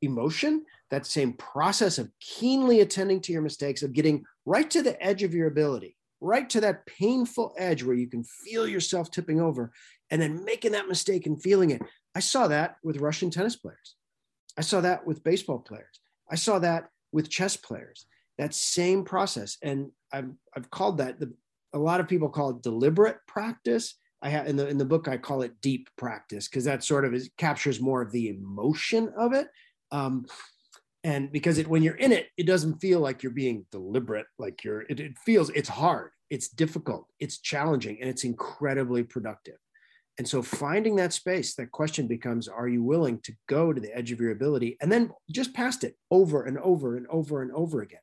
emotion, 0.02 0.66
that 0.92 1.06
same 1.06 1.34
process 1.34 1.98
of 1.98 2.12
keenly 2.20 2.82
attending 2.82 3.22
to 3.22 3.32
your 3.32 3.42
mistakes, 3.42 3.82
of 3.82 3.94
getting 3.94 4.26
right 4.46 4.70
to 4.72 4.84
the 4.84 5.02
edge 5.02 5.24
of 5.24 5.34
your 5.34 5.48
ability, 5.48 5.96
right 6.20 6.50
to 6.50 6.60
that 6.62 6.86
painful 6.86 7.56
edge 7.58 7.82
where 7.84 7.96
you 7.96 8.08
can 8.08 8.26
feel 8.26 8.68
yourself 8.68 9.10
tipping 9.10 9.40
over, 9.40 9.72
and 10.12 10.22
then 10.22 10.44
making 10.44 10.74
that 10.74 10.90
mistake 10.90 11.26
and 11.26 11.42
feeling 11.42 11.72
it. 11.72 11.82
I 12.14 12.20
saw 12.20 12.50
that 12.50 12.76
with 12.84 12.98
Russian 12.98 13.30
tennis 13.30 13.56
players. 13.56 13.96
I 14.58 14.62
saw 14.62 14.82
that 14.82 15.08
with 15.08 15.24
baseball 15.24 15.60
players. 15.60 16.02
I 16.30 16.36
saw 16.36 16.60
that 16.60 16.90
with 17.14 17.30
chess 17.30 17.56
players. 17.56 18.06
That 18.38 18.54
same 18.54 19.06
process. 19.06 19.58
And 19.64 19.92
I've, 20.12 20.32
I've 20.54 20.70
called 20.70 20.98
that 20.98 21.22
the, 21.22 21.34
a 21.74 21.80
lot 21.80 22.02
of 22.02 22.10
people 22.10 22.28
call 22.28 22.50
it 22.50 22.62
deliberate 22.62 23.18
practice. 23.28 23.96
I 24.22 24.30
have 24.30 24.48
in 24.48 24.56
the 24.56 24.68
in 24.68 24.78
the 24.78 24.86
book 24.86 25.08
I 25.08 25.18
call 25.18 25.42
it 25.44 25.62
deep 25.62 25.90
practice 25.98 26.48
because 26.48 26.66
that 26.66 26.84
sort 26.84 27.06
of 27.06 27.14
is, 27.14 27.30
captures 27.38 27.80
more 27.80 28.02
of 28.02 28.12
the 28.12 28.30
emotion 28.30 29.12
of 29.18 29.34
it. 29.34 29.48
Um, 29.92 30.26
and 31.04 31.32
because 31.32 31.58
it 31.58 31.68
when 31.68 31.84
you're 31.84 31.96
in 31.96 32.12
it, 32.12 32.28
it 32.38 32.46
doesn't 32.46 32.80
feel 32.80 33.00
like 33.00 33.24
you're 33.24 33.32
being 33.32 33.66
deliberate. 33.72 34.28
Like 34.38 34.64
you're 34.64 34.82
it, 34.82 35.00
it 35.00 35.18
feels 35.20 35.50
it's 35.52 35.70
hard, 35.70 36.12
it's 36.30 36.50
difficult, 36.50 37.08
it's 37.20 37.40
challenging, 37.40 37.98
and 38.02 38.10
it's 38.10 38.26
incredibly 38.26 39.04
productive. 39.04 39.56
And 40.18 40.28
so 40.28 40.42
finding 40.42 40.98
that 40.98 41.14
space, 41.14 41.56
that 41.56 41.72
question 41.72 42.06
becomes 42.06 42.50
are 42.50 42.68
you 42.68 42.84
willing 42.84 43.20
to 43.22 43.34
go 43.48 43.72
to 43.72 43.80
the 43.80 43.96
edge 43.96 44.12
of 44.12 44.20
your 44.20 44.32
ability 44.32 44.78
and 44.82 44.92
then 44.92 45.12
just 45.32 45.54
past 45.54 45.86
it 45.86 45.96
over 46.12 46.44
and 46.44 46.58
over 46.60 46.98
and 46.98 47.08
over 47.08 47.42
and 47.42 47.54
over 47.54 47.82
again? 47.82 48.02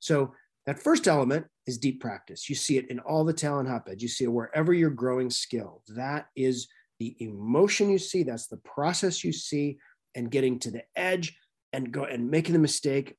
So 0.00 0.34
that 0.66 0.82
first 0.82 1.08
element 1.08 1.46
is 1.66 1.78
deep 1.78 2.00
practice. 2.00 2.48
You 2.48 2.54
see 2.54 2.78
it 2.78 2.90
in 2.90 3.00
all 3.00 3.24
the 3.24 3.32
talent 3.32 3.68
hotbeds. 3.68 4.02
You 4.02 4.08
see 4.08 4.24
it 4.24 4.32
wherever 4.32 4.72
you're 4.72 4.90
growing 4.90 5.30
skill. 5.30 5.82
That 5.88 6.26
is 6.36 6.68
the 7.00 7.16
emotion 7.18 7.90
you 7.90 7.98
see. 7.98 8.22
That's 8.22 8.46
the 8.46 8.58
process 8.58 9.24
you 9.24 9.32
see, 9.32 9.78
and 10.14 10.30
getting 10.30 10.58
to 10.60 10.70
the 10.70 10.84
edge 10.94 11.36
and 11.72 11.90
go 11.90 12.04
and 12.04 12.30
making 12.30 12.52
the 12.52 12.58
mistake, 12.58 13.16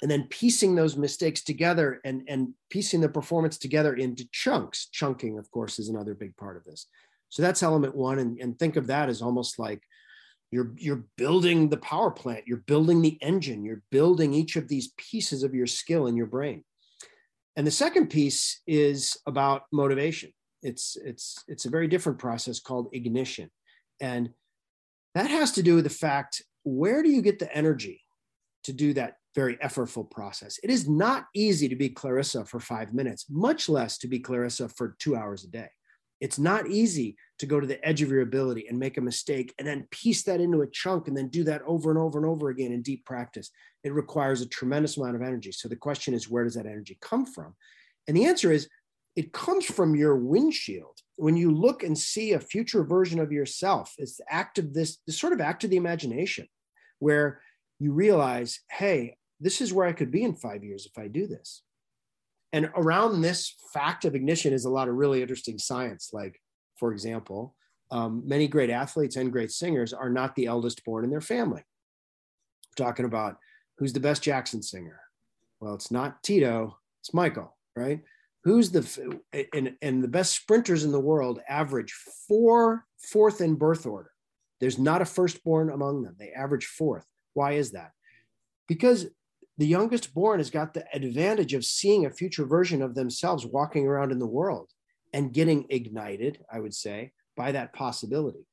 and 0.00 0.10
then 0.10 0.28
piecing 0.30 0.74
those 0.74 0.96
mistakes 0.96 1.42
together 1.42 2.00
and 2.04 2.22
and 2.28 2.54
piecing 2.70 3.00
the 3.00 3.08
performance 3.08 3.58
together 3.58 3.94
into 3.94 4.26
chunks. 4.32 4.88
Chunking, 4.92 5.38
of 5.38 5.50
course, 5.50 5.78
is 5.78 5.88
another 5.88 6.14
big 6.14 6.36
part 6.36 6.56
of 6.56 6.64
this. 6.64 6.86
So 7.28 7.42
that's 7.42 7.62
element 7.62 7.94
one, 7.94 8.18
and, 8.18 8.38
and 8.40 8.58
think 8.58 8.76
of 8.76 8.86
that 8.86 9.08
as 9.08 9.20
almost 9.20 9.58
like 9.58 9.82
you're 10.50 10.72
you're 10.76 11.04
building 11.16 11.68
the 11.68 11.76
power 11.76 12.10
plant. 12.10 12.46
You're 12.46 12.58
building 12.58 13.02
the 13.02 13.18
engine. 13.20 13.64
You're 13.64 13.82
building 13.90 14.32
each 14.32 14.56
of 14.56 14.68
these 14.68 14.92
pieces 14.96 15.42
of 15.42 15.54
your 15.54 15.66
skill 15.66 16.06
in 16.06 16.16
your 16.16 16.26
brain. 16.26 16.64
And 17.56 17.66
the 17.66 17.72
second 17.72 18.08
piece 18.08 18.60
is 18.66 19.16
about 19.26 19.62
motivation. 19.72 20.32
It's 20.62 20.96
it's 21.04 21.42
it's 21.48 21.64
a 21.64 21.70
very 21.70 21.88
different 21.88 22.18
process 22.18 22.60
called 22.60 22.88
ignition. 22.92 23.50
And 24.00 24.30
that 25.14 25.30
has 25.30 25.52
to 25.52 25.62
do 25.62 25.76
with 25.76 25.84
the 25.84 25.90
fact 25.90 26.42
where 26.62 27.02
do 27.02 27.08
you 27.08 27.22
get 27.22 27.38
the 27.38 27.54
energy 27.56 28.02
to 28.64 28.72
do 28.72 28.92
that 28.94 29.16
very 29.34 29.56
effortful 29.56 30.10
process? 30.10 30.58
It 30.62 30.70
is 30.70 30.88
not 30.88 31.26
easy 31.34 31.68
to 31.68 31.76
be 31.76 31.88
clarissa 31.88 32.44
for 32.44 32.60
five 32.60 32.94
minutes 32.94 33.26
much 33.30 33.68
less 33.68 33.98
to 33.98 34.08
be 34.08 34.18
clarissa 34.20 34.68
for 34.68 34.96
two 34.98 35.16
hours 35.16 35.44
a 35.44 35.48
day 35.48 35.68
it's 36.20 36.38
not 36.38 36.68
easy 36.68 37.16
to 37.38 37.46
go 37.46 37.60
to 37.60 37.66
the 37.66 37.84
edge 37.86 38.02
of 38.02 38.10
your 38.10 38.22
ability 38.22 38.66
and 38.68 38.78
make 38.78 38.96
a 38.96 39.02
mistake 39.02 39.54
and 39.58 39.68
then 39.68 39.86
piece 39.90 40.22
that 40.22 40.40
into 40.40 40.62
a 40.62 40.70
chunk 40.70 41.08
and 41.08 41.16
then 41.16 41.28
do 41.28 41.44
that 41.44 41.62
over 41.66 41.90
and 41.90 41.98
over 41.98 42.18
and 42.18 42.26
over 42.26 42.48
again 42.48 42.72
in 42.72 42.82
deep 42.82 43.04
practice. 43.04 43.50
It 43.84 43.92
requires 43.92 44.40
a 44.40 44.48
tremendous 44.48 44.96
amount 44.96 45.16
of 45.16 45.22
energy. 45.22 45.52
So 45.52 45.68
the 45.68 45.76
question 45.76 46.14
is, 46.14 46.30
where 46.30 46.44
does 46.44 46.54
that 46.54 46.66
energy 46.66 46.96
come 47.00 47.26
from? 47.26 47.54
And 48.08 48.16
the 48.16 48.24
answer 48.24 48.50
is, 48.50 48.68
it 49.14 49.32
comes 49.32 49.64
from 49.64 49.94
your 49.94 50.16
windshield. 50.16 50.98
When 51.16 51.36
you 51.36 51.50
look 51.50 51.82
and 51.82 51.96
see 51.96 52.32
a 52.32 52.40
future 52.40 52.84
version 52.84 53.18
of 53.18 53.32
yourself, 53.32 53.94
it's 53.98 54.18
the 54.18 54.24
act 54.28 54.58
of 54.58 54.74
this, 54.74 54.98
this 55.06 55.18
sort 55.18 55.32
of 55.32 55.40
act 55.40 55.64
of 55.64 55.70
the 55.70 55.78
imagination, 55.78 56.46
where 56.98 57.40
you 57.78 57.92
realize, 57.92 58.60
hey, 58.70 59.16
this 59.40 59.60
is 59.60 59.72
where 59.72 59.86
I 59.86 59.92
could 59.92 60.10
be 60.10 60.22
in 60.22 60.34
five 60.34 60.64
years 60.64 60.86
if 60.86 60.98
I 61.02 61.08
do 61.08 61.26
this. 61.26 61.62
And 62.52 62.70
around 62.76 63.20
this 63.20 63.54
fact 63.72 64.04
of 64.04 64.14
ignition 64.14 64.52
is 64.52 64.64
a 64.64 64.70
lot 64.70 64.88
of 64.88 64.94
really 64.94 65.20
interesting 65.20 65.58
science. 65.58 66.10
Like, 66.12 66.40
for 66.76 66.92
example, 66.92 67.54
um, 67.90 68.22
many 68.26 68.48
great 68.48 68.70
athletes 68.70 69.16
and 69.16 69.32
great 69.32 69.50
singers 69.50 69.92
are 69.92 70.10
not 70.10 70.34
the 70.34 70.46
eldest 70.46 70.84
born 70.84 71.04
in 71.04 71.10
their 71.10 71.20
family. 71.20 71.62
We're 72.78 72.84
talking 72.84 73.04
about 73.04 73.36
who's 73.78 73.92
the 73.92 74.00
best 74.00 74.22
Jackson 74.22 74.62
singer? 74.62 75.00
Well, 75.60 75.74
it's 75.74 75.90
not 75.90 76.22
Tito, 76.22 76.78
it's 77.00 77.14
Michael, 77.14 77.56
right? 77.74 78.00
Who's 78.44 78.70
the 78.70 79.20
and, 79.52 79.74
and 79.82 80.04
the 80.04 80.08
best 80.08 80.34
sprinters 80.34 80.84
in 80.84 80.92
the 80.92 81.00
world 81.00 81.40
average 81.48 81.92
four 82.28 82.84
fourth 82.98 83.40
in 83.40 83.56
birth 83.56 83.86
order. 83.86 84.10
There's 84.60 84.78
not 84.78 85.02
a 85.02 85.06
firstborn 85.06 85.70
among 85.70 86.02
them. 86.02 86.16
They 86.18 86.30
average 86.30 86.66
fourth. 86.66 87.04
Why 87.34 87.52
is 87.52 87.72
that? 87.72 87.90
Because 88.68 89.06
the 89.58 89.66
youngest 89.66 90.12
born 90.14 90.38
has 90.38 90.50
got 90.50 90.74
the 90.74 90.84
advantage 90.92 91.54
of 91.54 91.64
seeing 91.64 92.04
a 92.04 92.10
future 92.10 92.44
version 92.44 92.82
of 92.82 92.94
themselves 92.94 93.46
walking 93.46 93.86
around 93.86 94.12
in 94.12 94.18
the 94.18 94.26
world 94.26 94.70
and 95.12 95.32
getting 95.32 95.66
ignited, 95.70 96.44
I 96.52 96.60
would 96.60 96.74
say, 96.74 97.12
by 97.36 97.52
that 97.52 97.72
possibility. 97.72 98.46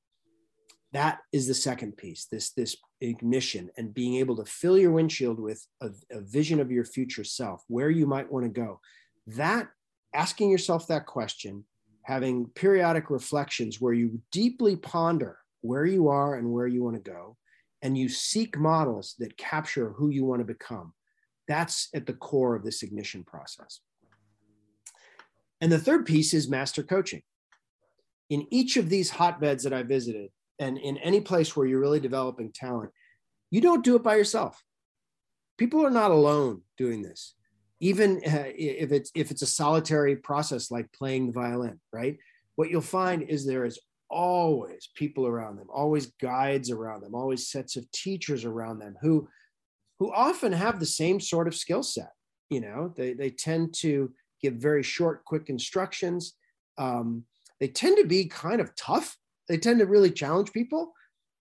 That 0.94 1.20
is 1.32 1.48
the 1.48 1.54
second 1.54 1.98
piece, 1.98 2.26
this, 2.26 2.52
this 2.52 2.78
ignition 3.02 3.70
and 3.78 3.94
being 3.94 4.16
able 4.16 4.36
to 4.38 4.46
fill 4.46 4.78
your 4.78 4.92
windshield 4.92 5.40
with 5.40 5.66
a, 5.82 5.90
a 6.12 6.22
vision 6.22 6.60
of 6.60 6.72
your 6.72 6.86
future 6.86 7.24
self, 7.24 7.64
where 7.68 7.90
you 7.90 8.06
might 8.06 8.32
want 8.32 8.46
to 8.46 8.50
go. 8.50 8.80
That 9.28 9.70
asking 10.14 10.52
yourself 10.52 10.88
that 10.88 11.06
question, 11.06 11.66
having 12.04 12.46
periodic 12.56 13.10
reflections 13.10 13.82
where 13.82 13.94
you 13.94 14.22
deeply 14.32 14.76
ponder 14.76 15.40
where 15.62 15.86
you 15.86 16.10
are 16.10 16.36
and 16.36 16.52
where 16.52 16.68
you 16.68 16.84
want 16.84 17.04
to 17.04 17.12
go, 17.12 17.38
and 17.84 17.98
you 17.98 18.08
seek 18.08 18.58
models 18.58 19.14
that 19.20 19.38
capture 19.38 19.92
who 19.92 20.10
you 20.10 20.24
want 20.24 20.40
to 20.40 20.46
become. 20.46 20.94
That's 21.50 21.90
at 21.94 22.06
the 22.06 22.14
core 22.14 22.56
of 22.56 22.64
this 22.64 22.82
ignition 22.82 23.26
process. 23.26 23.82
And 25.60 25.70
the 25.72 25.78
third 25.78 26.06
piece 26.06 26.34
is 26.34 26.50
master 26.50 26.82
coaching. 26.82 27.22
In 28.30 28.48
each 28.52 28.78
of 28.78 28.90
these 28.90 29.12
hotbeds 29.12 29.64
that 29.64 29.74
I 29.74 29.84
visited, 29.84 30.32
and 30.60 30.78
in 30.78 30.98
any 31.00 31.20
place 31.20 31.56
where 31.56 31.68
you're 31.68 31.82
really 31.82 32.00
developing 32.00 32.54
talent, 32.54 32.92
you 33.52 33.60
don't 33.60 33.84
do 33.84 33.96
it 33.96 34.04
by 34.04 34.16
yourself. 34.16 34.64
People 35.58 35.86
are 35.86 35.92
not 35.92 36.12
alone 36.12 36.62
doing 36.78 37.02
this, 37.02 37.36
even 37.82 38.22
uh, 38.26 38.46
if 38.48 38.92
it's 38.92 39.12
if 39.14 39.30
it's 39.30 39.42
a 39.42 39.48
solitary 39.48 40.16
process 40.16 40.72
like 40.72 40.92
playing 40.94 41.28
the 41.28 41.34
violin. 41.34 41.80
Right? 41.92 42.18
What 42.56 42.70
you'll 42.70 42.82
find 42.82 43.24
is 43.24 43.46
there 43.46 43.66
is 43.66 43.80
always 44.14 44.90
people 44.96 45.26
around 45.28 45.58
them, 45.58 45.68
always 45.74 46.08
guides 46.22 46.70
around 46.70 47.02
them, 47.02 47.16
always 47.16 47.50
sets 47.50 47.76
of 47.76 47.90
teachers 47.92 48.46
around 48.46 48.80
them 48.80 48.96
who 49.02 49.28
who 50.00 50.12
often 50.14 50.52
have 50.52 50.80
the 50.80 50.86
same 50.86 51.20
sort 51.20 51.48
of 51.48 51.56
skill 51.56 51.84
set. 51.84 52.12
You 52.50 52.62
know, 52.62 52.94
they 52.96 53.14
they 53.14 53.30
tend 53.30 53.74
to 53.76 54.14
give 54.42 54.56
very 54.56 54.84
short, 54.84 55.26
quick 55.26 55.50
instructions. 55.50 56.36
Um, 56.78 57.24
they 57.60 57.68
tend 57.68 57.98
to 57.98 58.06
be 58.06 58.26
kind 58.26 58.62
of 58.62 58.76
tough. 58.76 59.18
They 59.48 59.58
tend 59.58 59.80
to 59.80 59.86
really 59.86 60.12
challenge 60.12 60.52
people. 60.52 60.94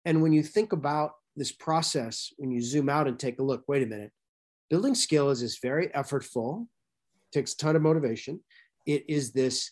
And 0.04 0.22
when 0.22 0.32
you 0.32 0.42
think 0.42 0.72
about 0.72 1.12
this 1.36 1.52
process, 1.52 2.32
when 2.36 2.50
you 2.50 2.60
zoom 2.60 2.88
out 2.88 3.08
and 3.08 3.18
take 3.18 3.38
a 3.38 3.42
look, 3.42 3.64
wait 3.68 3.82
a 3.82 3.86
minute, 3.86 4.12
building 4.70 4.94
skill 4.94 5.30
is 5.30 5.40
this 5.40 5.58
very 5.58 5.88
effortful, 5.88 6.66
takes 7.32 7.52
a 7.54 7.56
ton 7.56 7.76
of 7.76 7.82
motivation. 7.82 8.40
It 8.86 9.04
is 9.08 9.32
this 9.32 9.70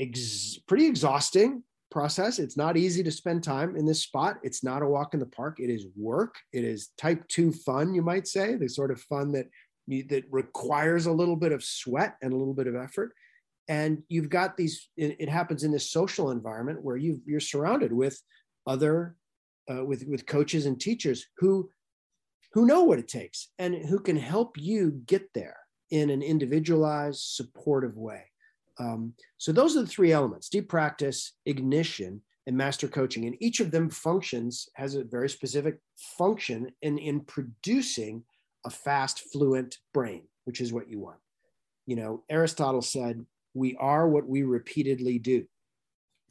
ex- 0.00 0.58
pretty 0.66 0.86
exhausting 0.86 1.62
process. 1.90 2.38
It's 2.38 2.56
not 2.56 2.76
easy 2.76 3.02
to 3.02 3.10
spend 3.10 3.42
time 3.42 3.76
in 3.76 3.86
this 3.86 4.02
spot. 4.02 4.38
It's 4.42 4.62
not 4.62 4.82
a 4.82 4.86
walk 4.86 5.14
in 5.14 5.20
the 5.20 5.26
park. 5.26 5.58
It 5.60 5.70
is 5.70 5.86
work. 5.96 6.36
It 6.52 6.64
is 6.64 6.90
type 6.98 7.26
two 7.28 7.52
fun, 7.52 7.94
you 7.94 8.02
might 8.02 8.26
say, 8.26 8.56
the 8.56 8.68
sort 8.68 8.90
of 8.90 9.00
fun 9.02 9.32
that 9.32 9.46
that 10.10 10.24
requires 10.30 11.06
a 11.06 11.12
little 11.12 11.36
bit 11.36 11.52
of 11.52 11.64
sweat 11.64 12.16
and 12.20 12.32
a 12.32 12.36
little 12.36 12.52
bit 12.52 12.66
of 12.66 12.76
effort. 12.76 13.12
And 13.68 14.02
you've 14.08 14.28
got 14.28 14.56
these. 14.56 14.88
It, 14.96 15.16
it 15.18 15.28
happens 15.28 15.64
in 15.64 15.72
this 15.72 15.90
social 15.90 16.30
environment 16.30 16.82
where 16.82 16.96
you 16.96 17.20
you're 17.24 17.40
surrounded 17.40 17.92
with 17.92 18.20
other, 18.66 19.16
uh, 19.70 19.84
with 19.84 20.04
with 20.06 20.26
coaches 20.26 20.66
and 20.66 20.78
teachers 20.78 21.26
who 21.38 21.70
who 22.52 22.66
know 22.66 22.84
what 22.84 22.98
it 22.98 23.08
takes 23.08 23.48
and 23.58 23.74
who 23.74 23.98
can 23.98 24.16
help 24.16 24.56
you 24.58 25.02
get 25.06 25.32
there 25.34 25.56
in 25.90 26.10
an 26.10 26.22
individualized, 26.22 27.20
supportive 27.20 27.96
way. 27.96 28.24
Um, 28.78 29.14
so 29.38 29.52
those 29.52 29.76
are 29.76 29.82
the 29.82 29.86
three 29.86 30.12
elements 30.12 30.48
deep 30.48 30.68
practice, 30.68 31.32
ignition, 31.46 32.22
and 32.46 32.56
master 32.56 32.88
coaching. 32.88 33.26
And 33.26 33.36
each 33.40 33.60
of 33.60 33.70
them 33.70 33.90
functions, 33.90 34.68
has 34.74 34.94
a 34.94 35.04
very 35.04 35.28
specific 35.28 35.78
function 36.16 36.70
in, 36.82 36.98
in 36.98 37.20
producing 37.20 38.24
a 38.64 38.70
fast, 38.70 39.20
fluent 39.32 39.76
brain, 39.92 40.22
which 40.44 40.60
is 40.60 40.72
what 40.72 40.88
you 40.88 40.98
want. 40.98 41.18
You 41.86 41.96
know, 41.96 42.24
Aristotle 42.30 42.82
said, 42.82 43.24
we 43.54 43.76
are 43.76 44.08
what 44.08 44.26
we 44.26 44.42
repeatedly 44.44 45.18
do. 45.18 45.44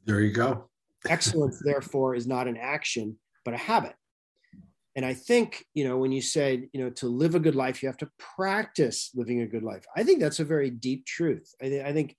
There 0.06 0.22
you 0.22 0.32
go. 0.32 0.70
Excellence, 1.08 1.62
therefore, 1.66 2.16
is 2.16 2.27
not 2.27 2.48
an 2.48 2.58
action, 2.58 3.18
but 3.46 3.54
a 3.54 3.58
habit. 3.58 3.94
And 4.96 5.06
I 5.06 5.13
think, 5.13 5.63
you 5.75 5.88
know, 5.88 5.98
when 5.98 6.12
you 6.12 6.22
said, 6.22 6.68
you 6.74 6.82
know, 6.84 6.89
to 6.92 7.08
live 7.08 7.36
a 7.36 7.39
good 7.39 7.54
life, 7.54 7.84
you 7.84 7.89
have 7.89 7.98
to 7.98 8.10
practice 8.18 9.12
living 9.13 9.42
a 9.42 9.48
good 9.48 9.62
life. 9.62 9.86
I 9.96 10.04
think 10.04 10.20
that's 10.20 10.39
a 10.39 10.46
very 10.46 10.72
deep 10.72 11.06
truth. 11.06 11.54
I, 11.62 11.66
th- 11.66 11.86
I 11.86 11.94
think 11.94 12.16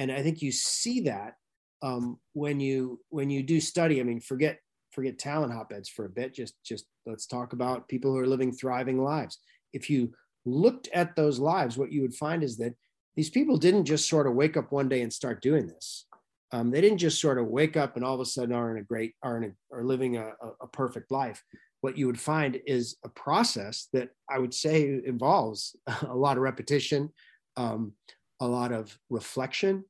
and 0.00 0.10
I 0.10 0.22
think 0.22 0.40
you 0.40 0.50
see 0.50 1.00
that 1.02 1.34
um, 1.82 2.18
when 2.32 2.58
you 2.58 3.00
when 3.10 3.28
you 3.28 3.42
do 3.42 3.60
study. 3.60 4.00
I 4.00 4.02
mean, 4.02 4.20
forget 4.20 4.58
forget 4.92 5.18
talent 5.18 5.52
hotbeds 5.52 5.90
for 5.90 6.06
a 6.06 6.08
bit. 6.08 6.34
Just 6.34 6.54
just 6.64 6.86
let's 7.04 7.26
talk 7.26 7.52
about 7.52 7.86
people 7.86 8.10
who 8.10 8.18
are 8.18 8.26
living 8.26 8.50
thriving 8.50 9.04
lives. 9.04 9.38
If 9.74 9.90
you 9.90 10.12
looked 10.46 10.88
at 10.94 11.16
those 11.16 11.38
lives, 11.38 11.76
what 11.76 11.92
you 11.92 12.00
would 12.00 12.14
find 12.14 12.42
is 12.42 12.56
that 12.56 12.74
these 13.14 13.28
people 13.28 13.58
didn't 13.58 13.84
just 13.84 14.08
sort 14.08 14.26
of 14.26 14.34
wake 14.34 14.56
up 14.56 14.72
one 14.72 14.88
day 14.88 15.02
and 15.02 15.12
start 15.12 15.42
doing 15.42 15.66
this. 15.66 16.06
Um, 16.52 16.70
they 16.70 16.80
didn't 16.80 16.98
just 16.98 17.20
sort 17.20 17.38
of 17.38 17.46
wake 17.46 17.76
up 17.76 17.96
and 17.96 18.04
all 18.04 18.14
of 18.14 18.20
a 18.20 18.24
sudden 18.24 18.54
are 18.54 18.74
in 18.74 18.80
a 18.80 18.84
great 18.84 19.12
are 19.22 19.36
in 19.36 19.44
a, 19.44 19.76
are 19.76 19.84
living 19.84 20.16
a, 20.16 20.30
a 20.62 20.66
perfect 20.66 21.10
life. 21.10 21.42
what 21.82 21.98
you 21.98 22.06
would 22.06 22.20
find 22.20 22.58
is 22.66 22.96
a 23.04 23.08
process 23.10 23.88
that 23.92 24.08
I 24.30 24.38
would 24.38 24.54
say 24.54 25.00
involves 25.04 25.76
a 26.02 26.16
lot 26.16 26.38
of 26.38 26.42
repetition, 26.42 27.10
um, 27.58 27.92
a 28.40 28.46
lot 28.46 28.72
of 28.72 28.98
reflection, 29.10 29.84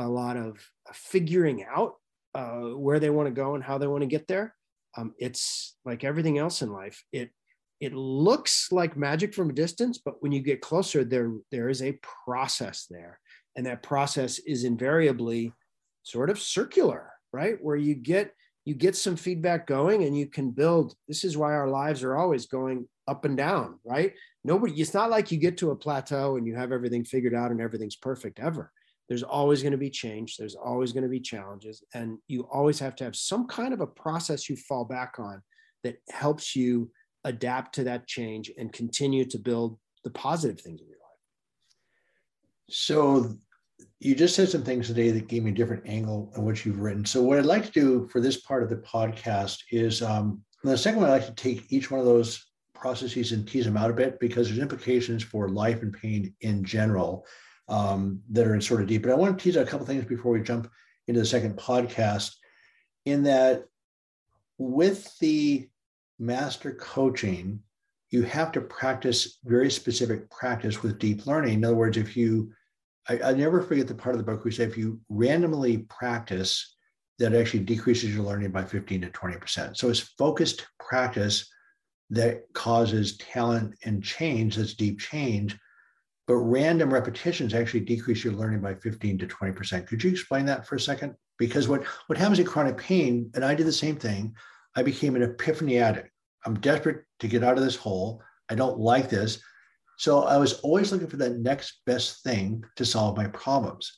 a 0.00 0.08
lot 0.08 0.36
of 0.36 0.58
figuring 0.92 1.64
out 1.64 1.94
uh, 2.34 2.76
where 2.76 3.00
they 3.00 3.10
want 3.10 3.26
to 3.26 3.32
go 3.34 3.54
and 3.54 3.64
how 3.64 3.78
they 3.78 3.86
want 3.86 4.02
to 4.02 4.06
get 4.06 4.26
there. 4.26 4.54
Um, 4.96 5.14
it's 5.18 5.76
like 5.84 6.04
everything 6.04 6.38
else 6.38 6.62
in 6.62 6.72
life. 6.72 7.02
It 7.12 7.30
it 7.80 7.94
looks 7.94 8.70
like 8.70 8.96
magic 8.96 9.34
from 9.34 9.50
a 9.50 9.54
distance, 9.54 9.98
but 10.04 10.16
when 10.20 10.32
you 10.32 10.40
get 10.40 10.60
closer, 10.60 11.04
there 11.04 11.32
there 11.50 11.68
is 11.68 11.82
a 11.82 11.98
process 12.24 12.86
there, 12.90 13.18
and 13.56 13.66
that 13.66 13.82
process 13.82 14.38
is 14.40 14.64
invariably 14.64 15.52
sort 16.02 16.30
of 16.30 16.40
circular, 16.40 17.12
right? 17.32 17.56
Where 17.60 17.76
you 17.76 17.94
get 17.94 18.32
you 18.64 18.74
get 18.74 18.94
some 18.96 19.16
feedback 19.16 19.66
going 19.66 20.04
and 20.04 20.16
you 20.16 20.26
can 20.26 20.50
build 20.50 20.94
this 21.08 21.24
is 21.24 21.36
why 21.36 21.52
our 21.54 21.68
lives 21.68 22.02
are 22.02 22.16
always 22.16 22.46
going 22.46 22.86
up 23.08 23.24
and 23.24 23.36
down 23.36 23.78
right 23.84 24.12
nobody 24.44 24.78
it's 24.80 24.94
not 24.94 25.10
like 25.10 25.32
you 25.32 25.38
get 25.38 25.56
to 25.56 25.70
a 25.70 25.76
plateau 25.76 26.36
and 26.36 26.46
you 26.46 26.54
have 26.54 26.70
everything 26.70 27.04
figured 27.04 27.34
out 27.34 27.50
and 27.50 27.60
everything's 27.60 27.96
perfect 27.96 28.38
ever 28.38 28.70
there's 29.10 29.22
always 29.24 29.60
going 29.60 29.72
to 29.72 29.78
be 29.78 29.90
change 29.90 30.36
there's 30.38 30.54
always 30.54 30.92
going 30.92 31.02
to 31.02 31.08
be 31.10 31.20
challenges 31.20 31.84
and 31.92 32.16
you 32.28 32.48
always 32.50 32.78
have 32.78 32.96
to 32.96 33.04
have 33.04 33.14
some 33.14 33.46
kind 33.46 33.74
of 33.74 33.80
a 33.80 33.86
process 33.86 34.48
you 34.48 34.56
fall 34.56 34.84
back 34.84 35.16
on 35.18 35.42
that 35.84 35.96
helps 36.10 36.56
you 36.56 36.90
adapt 37.24 37.74
to 37.74 37.84
that 37.84 38.06
change 38.06 38.50
and 38.56 38.72
continue 38.72 39.24
to 39.26 39.38
build 39.38 39.78
the 40.04 40.10
positive 40.10 40.58
things 40.58 40.80
in 40.80 40.86
your 40.86 40.96
life 40.96 42.70
so 42.70 43.36
you 43.98 44.14
just 44.14 44.34
said 44.34 44.48
some 44.48 44.62
things 44.62 44.86
today 44.86 45.10
that 45.10 45.28
gave 45.28 45.42
me 45.42 45.50
a 45.50 45.54
different 45.54 45.86
angle 45.86 46.32
on 46.36 46.44
what 46.44 46.64
you've 46.64 46.80
written. 46.80 47.04
So 47.04 47.22
what 47.22 47.38
I'd 47.38 47.44
like 47.44 47.66
to 47.66 47.72
do 47.72 48.08
for 48.08 48.20
this 48.20 48.40
part 48.40 48.62
of 48.62 48.70
the 48.70 48.76
podcast 48.76 49.58
is 49.70 50.02
um, 50.02 50.42
the 50.64 50.76
second 50.76 51.00
one, 51.00 51.10
I'd 51.10 51.14
like 51.14 51.26
to 51.26 51.34
take 51.34 51.70
each 51.72 51.90
one 51.90 52.00
of 52.00 52.06
those 52.06 52.46
processes 52.74 53.32
and 53.32 53.46
tease 53.46 53.66
them 53.66 53.76
out 53.76 53.90
a 53.90 53.94
bit 53.94 54.18
because 54.18 54.48
there's 54.48 54.58
implications 54.60 55.22
for 55.22 55.48
life 55.48 55.82
and 55.82 55.92
pain 55.92 56.34
in 56.40 56.64
general 56.64 57.26
um, 57.70 58.20
that 58.30 58.46
are 58.46 58.54
in 58.54 58.60
sort 58.60 58.82
of 58.82 58.88
deep. 58.88 59.02
But 59.02 59.12
I 59.12 59.14
want 59.14 59.38
to 59.38 59.42
tease 59.42 59.56
out 59.56 59.66
a 59.66 59.70
couple 59.70 59.86
things 59.86 60.04
before 60.04 60.32
we 60.32 60.42
jump 60.42 60.70
into 61.06 61.20
the 61.20 61.26
second 61.26 61.56
podcast. 61.56 62.34
In 63.06 63.22
that, 63.22 63.64
with 64.58 65.18
the 65.20 65.68
master 66.18 66.72
coaching, 66.74 67.60
you 68.10 68.22
have 68.24 68.52
to 68.52 68.60
practice 68.60 69.38
very 69.44 69.70
specific 69.70 70.28
practice 70.30 70.82
with 70.82 70.98
deep 70.98 71.26
learning. 71.26 71.54
In 71.54 71.64
other 71.64 71.76
words, 71.76 71.96
if 71.96 72.16
you 72.16 72.52
I, 73.08 73.30
I 73.30 73.32
never 73.32 73.62
forget 73.62 73.88
the 73.88 73.94
part 73.94 74.14
of 74.14 74.18
the 74.18 74.30
book 74.30 74.44
we 74.44 74.52
say 74.52 74.64
if 74.64 74.76
you 74.76 75.00
randomly 75.08 75.78
practice, 75.78 76.76
that 77.18 77.34
actually 77.34 77.64
decreases 77.64 78.14
your 78.14 78.24
learning 78.24 78.50
by 78.50 78.64
15 78.64 79.02
to 79.02 79.08
20%. 79.08 79.76
So 79.76 79.90
it's 79.90 80.00
focused 80.00 80.66
practice 80.78 81.50
that 82.08 82.44
causes 82.54 83.18
talent 83.18 83.74
and 83.84 84.02
change, 84.02 84.56
that's 84.56 84.74
deep 84.74 84.98
change. 84.98 85.58
But 86.30 86.36
random 86.36 86.94
repetitions 86.94 87.54
actually 87.54 87.80
decrease 87.80 88.22
your 88.22 88.34
learning 88.34 88.60
by 88.60 88.76
15 88.76 89.18
to 89.18 89.26
20%. 89.26 89.88
Could 89.88 90.04
you 90.04 90.12
explain 90.12 90.46
that 90.46 90.64
for 90.64 90.76
a 90.76 90.80
second? 90.80 91.16
Because 91.40 91.66
what, 91.66 91.82
what 92.06 92.16
happens 92.16 92.38
in 92.38 92.46
chronic 92.46 92.76
pain, 92.76 93.32
and 93.34 93.44
I 93.44 93.52
did 93.52 93.66
the 93.66 93.72
same 93.72 93.96
thing, 93.96 94.36
I 94.76 94.84
became 94.84 95.16
an 95.16 95.24
epiphany 95.24 95.78
addict. 95.78 96.08
I'm 96.46 96.60
desperate 96.60 97.04
to 97.18 97.26
get 97.26 97.42
out 97.42 97.58
of 97.58 97.64
this 97.64 97.74
hole. 97.74 98.22
I 98.48 98.54
don't 98.54 98.78
like 98.78 99.10
this. 99.10 99.42
So 99.98 100.22
I 100.22 100.36
was 100.36 100.60
always 100.60 100.92
looking 100.92 101.08
for 101.08 101.16
that 101.16 101.38
next 101.38 101.80
best 101.84 102.22
thing 102.22 102.62
to 102.76 102.84
solve 102.84 103.16
my 103.16 103.26
problems. 103.26 103.90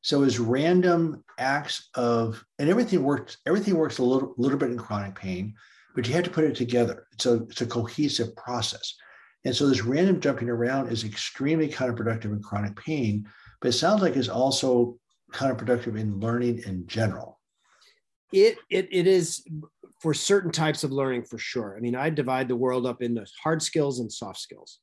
So 0.00 0.24
as 0.24 0.40
random 0.40 1.22
acts 1.38 1.90
of, 1.94 2.44
and 2.58 2.68
everything 2.68 3.04
works, 3.04 3.36
everything 3.46 3.76
works 3.76 3.98
a 3.98 4.02
little, 4.02 4.34
little 4.36 4.58
bit 4.58 4.72
in 4.72 4.78
chronic 4.78 5.14
pain, 5.14 5.54
but 5.94 6.08
you 6.08 6.14
have 6.14 6.24
to 6.24 6.30
put 6.30 6.42
it 6.42 6.56
together. 6.56 7.06
It's 7.12 7.26
a, 7.26 7.34
it's 7.44 7.60
a 7.60 7.66
cohesive 7.66 8.34
process. 8.34 8.96
And 9.44 9.54
so 9.54 9.68
this 9.68 9.82
random 9.82 10.20
jumping 10.20 10.48
around 10.48 10.90
is 10.90 11.04
extremely 11.04 11.68
counterproductive 11.68 12.26
in 12.26 12.42
chronic 12.42 12.76
pain, 12.76 13.28
but 13.60 13.68
it 13.68 13.72
sounds 13.72 14.02
like 14.02 14.16
it's 14.16 14.28
also 14.28 14.98
counterproductive 15.32 15.98
in 15.98 16.18
learning 16.18 16.62
in 16.66 16.86
general. 16.86 17.40
It, 18.32 18.58
it, 18.68 18.88
it 18.90 19.06
is 19.06 19.44
for 20.02 20.12
certain 20.12 20.50
types 20.50 20.84
of 20.84 20.92
learning 20.92 21.24
for 21.24 21.38
sure. 21.38 21.76
I 21.76 21.80
mean, 21.80 21.96
I 21.96 22.10
divide 22.10 22.48
the 22.48 22.56
world 22.56 22.84
up 22.84 23.00
into 23.02 23.24
hard 23.42 23.62
skills 23.62 24.00
and 24.00 24.12
soft 24.12 24.40
skills 24.40 24.80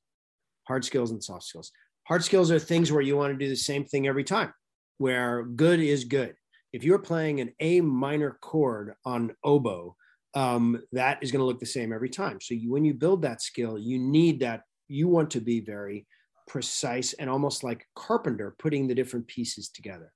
hard 0.65 0.83
skills 0.83 1.11
and 1.11 1.23
soft 1.23 1.43
skills. 1.43 1.71
Hard 2.07 2.23
skills 2.23 2.51
are 2.51 2.59
things 2.59 2.91
where 2.91 3.01
you 3.01 3.17
want 3.17 3.33
to 3.33 3.43
do 3.43 3.49
the 3.49 3.55
same 3.55 3.85
thing 3.85 4.07
every 4.07 4.23
time, 4.23 4.53
where 4.97 5.43
good 5.43 5.79
is 5.79 6.03
good. 6.03 6.35
If 6.73 6.83
you're 6.83 6.99
playing 6.99 7.39
an 7.39 7.53
A 7.59 7.81
minor 7.81 8.37
chord 8.41 8.93
on 9.05 9.35
oboe, 9.43 9.95
um, 10.35 10.81
that 10.91 11.19
is 11.21 11.31
going 11.31 11.39
to 11.39 11.45
look 11.45 11.59
the 11.59 11.65
same 11.65 11.93
every 11.93 12.09
time. 12.09 12.39
So 12.41 12.53
you, 12.53 12.71
when 12.71 12.85
you 12.85 12.93
build 12.93 13.21
that 13.21 13.41
skill, 13.41 13.79
you 13.79 13.97
need 13.97 14.41
that. 14.41 14.61
You 14.87 15.07
want 15.07 15.31
to 15.31 15.41
be 15.41 15.61
very 15.61 16.05
precise 16.47 17.13
and 17.13 17.29
almost 17.29 17.63
like 17.63 17.87
carpenter, 17.95 18.55
putting 18.59 18.87
the 18.87 18.95
different 18.95 19.27
pieces 19.27 19.69
together. 19.69 20.11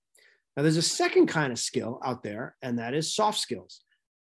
Now, 0.56 0.64
there's 0.64 0.78
a 0.78 0.82
second 0.82 1.28
kind 1.28 1.52
of 1.52 1.58
skill 1.58 2.00
out 2.04 2.22
there, 2.22 2.56
and 2.62 2.78
that 2.78 2.94
is 2.94 3.16
soft 3.16 3.40
skills. 3.40 3.82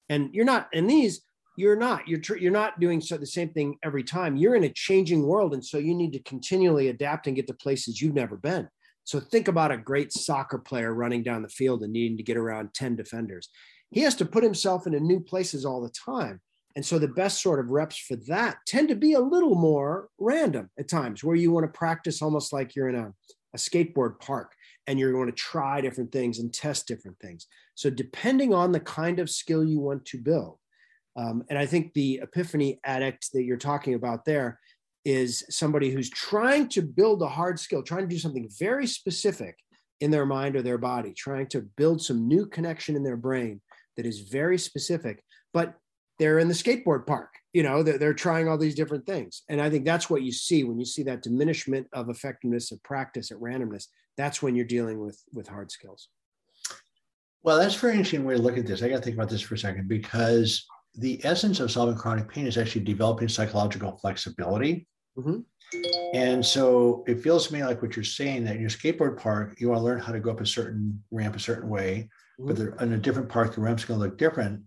And 0.08 0.34
you're 0.34 0.44
not, 0.44 0.68
and 0.74 0.90
these 0.90 1.22
you're 1.56 1.76
not 1.76 2.06
you're 2.08 2.20
tr- 2.20 2.36
you're 2.36 2.52
not 2.52 2.80
doing 2.80 3.00
so 3.00 3.16
the 3.16 3.26
same 3.26 3.50
thing 3.50 3.76
every 3.84 4.02
time 4.02 4.36
you're 4.36 4.56
in 4.56 4.64
a 4.64 4.72
changing 4.72 5.24
world 5.24 5.54
and 5.54 5.64
so 5.64 5.78
you 5.78 5.94
need 5.94 6.12
to 6.12 6.18
continually 6.20 6.88
adapt 6.88 7.26
and 7.26 7.36
get 7.36 7.46
to 7.46 7.54
places 7.54 8.00
you've 8.00 8.14
never 8.14 8.36
been 8.36 8.68
so 9.04 9.20
think 9.20 9.48
about 9.48 9.70
a 9.70 9.76
great 9.76 10.12
soccer 10.12 10.58
player 10.58 10.94
running 10.94 11.22
down 11.22 11.42
the 11.42 11.48
field 11.48 11.82
and 11.82 11.92
needing 11.92 12.16
to 12.16 12.22
get 12.22 12.36
around 12.36 12.74
10 12.74 12.96
defenders 12.96 13.50
he 13.94 14.00
has 14.00 14.14
to 14.16 14.24
put 14.24 14.42
himself 14.42 14.86
into 14.86 15.00
new 15.00 15.20
places 15.20 15.64
all 15.64 15.80
the 15.80 15.90
time. 15.90 16.40
And 16.76 16.84
so 16.84 16.98
the 16.98 17.08
best 17.08 17.40
sort 17.40 17.60
of 17.60 17.70
reps 17.70 17.96
for 17.96 18.16
that 18.28 18.58
tend 18.66 18.88
to 18.88 18.96
be 18.96 19.12
a 19.12 19.20
little 19.20 19.54
more 19.54 20.08
random 20.18 20.70
at 20.78 20.88
times 20.88 21.22
where 21.22 21.36
you 21.36 21.52
want 21.52 21.64
to 21.64 21.78
practice 21.78 22.20
almost 22.20 22.52
like 22.52 22.74
you're 22.74 22.88
in 22.88 22.96
a, 22.96 23.12
a 23.54 23.56
skateboard 23.56 24.18
park 24.18 24.52
and 24.86 24.98
you're 24.98 25.12
going 25.12 25.26
to 25.26 25.32
try 25.32 25.80
different 25.80 26.10
things 26.10 26.40
and 26.40 26.52
test 26.52 26.88
different 26.88 27.18
things. 27.20 27.46
So 27.74 27.90
depending 27.90 28.52
on 28.52 28.72
the 28.72 28.80
kind 28.80 29.20
of 29.20 29.30
skill 29.30 29.64
you 29.64 29.78
want 29.78 30.04
to 30.06 30.18
build 30.18 30.58
um, 31.16 31.44
and 31.48 31.58
I 31.58 31.66
think 31.66 31.92
the 31.92 32.20
epiphany 32.22 32.80
addict 32.84 33.32
that 33.32 33.44
you're 33.44 33.56
talking 33.56 33.94
about 33.94 34.24
there 34.24 34.58
is 35.04 35.44
somebody 35.50 35.90
who's 35.90 36.10
trying 36.10 36.68
to 36.68 36.82
build 36.82 37.22
a 37.22 37.28
hard 37.28 37.60
skill, 37.60 37.82
trying 37.82 38.02
to 38.02 38.14
do 38.14 38.18
something 38.18 38.48
very 38.58 38.86
specific 38.86 39.56
in 40.00 40.10
their 40.10 40.26
mind 40.26 40.56
or 40.56 40.62
their 40.62 40.78
body, 40.78 41.12
trying 41.12 41.46
to 41.48 41.60
build 41.76 42.02
some 42.02 42.26
new 42.26 42.46
connection 42.46 42.96
in 42.96 43.04
their 43.04 43.16
brain 43.16 43.60
that 43.96 44.06
is 44.06 44.20
very 44.20 44.58
specific, 44.58 45.22
but 45.52 45.74
they're 46.18 46.38
in 46.38 46.48
the 46.48 46.54
skateboard 46.54 47.06
park, 47.06 47.30
you 47.52 47.62
know, 47.62 47.82
they're, 47.82 47.98
they're 47.98 48.14
trying 48.14 48.48
all 48.48 48.58
these 48.58 48.74
different 48.74 49.06
things. 49.06 49.42
And 49.48 49.60
I 49.60 49.68
think 49.68 49.84
that's 49.84 50.08
what 50.08 50.22
you 50.22 50.32
see 50.32 50.64
when 50.64 50.78
you 50.78 50.84
see 50.84 51.02
that 51.04 51.22
diminishment 51.22 51.88
of 51.92 52.08
effectiveness 52.08 52.70
of 52.70 52.82
practice 52.82 53.30
at 53.30 53.38
randomness. 53.38 53.86
That's 54.16 54.42
when 54.42 54.54
you're 54.54 54.64
dealing 54.64 55.00
with, 55.00 55.20
with 55.32 55.48
hard 55.48 55.70
skills. 55.70 56.08
Well, 57.42 57.58
that's 57.58 57.76
a 57.76 57.78
very 57.78 57.94
interesting 57.94 58.24
way 58.24 58.36
to 58.36 58.42
look 58.42 58.56
at 58.56 58.66
this. 58.66 58.82
I 58.82 58.88
got 58.88 58.96
to 58.96 59.02
think 59.02 59.16
about 59.16 59.28
this 59.28 59.42
for 59.42 59.54
a 59.54 59.58
second 59.58 59.88
because 59.88 60.64
the 60.94 61.20
essence 61.24 61.60
of 61.60 61.70
solving 61.70 61.96
chronic 61.96 62.28
pain 62.28 62.46
is 62.46 62.56
actually 62.56 62.84
developing 62.84 63.28
psychological 63.28 63.96
flexibility. 63.96 64.86
Mm-hmm. 65.18 65.40
And 66.14 66.44
so 66.44 67.04
it 67.06 67.20
feels 67.20 67.48
to 67.48 67.54
me 67.54 67.64
like 67.64 67.82
what 67.82 67.96
you're 67.96 68.04
saying 68.04 68.44
that 68.44 68.56
in 68.56 68.60
your 68.60 68.70
skateboard 68.70 69.18
park, 69.18 69.60
you 69.60 69.68
want 69.68 69.80
to 69.80 69.84
learn 69.84 69.98
how 69.98 70.12
to 70.12 70.20
go 70.20 70.30
up 70.30 70.40
a 70.40 70.46
certain 70.46 71.02
ramp 71.10 71.34
a 71.34 71.40
certain 71.40 71.68
way, 71.68 72.08
mm-hmm. 72.38 72.72
but 72.72 72.82
in 72.82 72.92
a 72.92 72.98
different 72.98 73.28
park, 73.28 73.54
the 73.54 73.60
ramp's 73.60 73.84
going 73.84 74.00
to 74.00 74.06
look 74.06 74.18
different. 74.18 74.62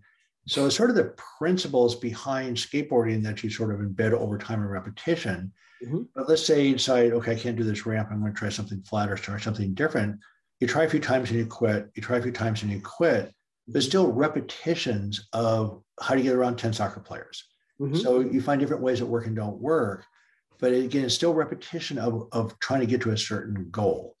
So 0.46 0.66
it's 0.66 0.76
sort 0.76 0.90
of 0.90 0.96
the 0.96 1.14
principles 1.38 1.94
behind 1.94 2.56
skateboarding 2.56 3.22
that 3.24 3.44
you 3.44 3.50
sort 3.50 3.72
of 3.72 3.80
embed 3.80 4.12
over 4.12 4.38
time 4.38 4.60
and 4.60 4.70
repetition. 4.70 5.52
Mm-hmm. 5.84 6.02
But 6.14 6.28
let's 6.28 6.44
say 6.44 6.66
you 6.66 6.74
decide, 6.74 7.12
okay, 7.12 7.32
I 7.32 7.38
can't 7.38 7.56
do 7.56 7.64
this 7.64 7.84
ramp. 7.84 8.08
I'm 8.10 8.20
going 8.20 8.32
to 8.32 8.38
try 8.38 8.48
something 8.48 8.82
flat 8.82 9.10
or 9.10 9.16
try 9.16 9.38
something 9.38 9.74
different. 9.74 10.18
You 10.60 10.66
try 10.66 10.84
a 10.84 10.88
few 10.88 11.00
times 11.00 11.30
and 11.30 11.38
you 11.38 11.46
quit. 11.46 11.90
You 11.94 12.02
try 12.02 12.16
a 12.16 12.22
few 12.22 12.32
times 12.32 12.62
and 12.62 12.72
you 12.72 12.80
quit 12.80 13.32
but 13.68 13.82
still 13.82 14.10
repetitions 14.10 15.28
of 15.32 15.82
how 16.00 16.14
to 16.14 16.22
get 16.22 16.34
around 16.34 16.56
10 16.56 16.72
soccer 16.72 17.00
players. 17.00 17.44
Mm-hmm. 17.80 17.96
So 17.96 18.20
you 18.20 18.40
find 18.40 18.60
different 18.60 18.82
ways 18.82 18.98
that 18.98 19.06
work 19.06 19.26
and 19.26 19.36
don't 19.36 19.60
work. 19.60 20.04
But 20.58 20.72
again, 20.72 21.04
it's 21.04 21.14
still 21.14 21.34
repetition 21.34 21.98
of, 21.98 22.28
of 22.32 22.58
trying 22.58 22.80
to 22.80 22.86
get 22.86 23.02
to 23.02 23.10
a 23.10 23.18
certain 23.18 23.68
goal. 23.70 24.16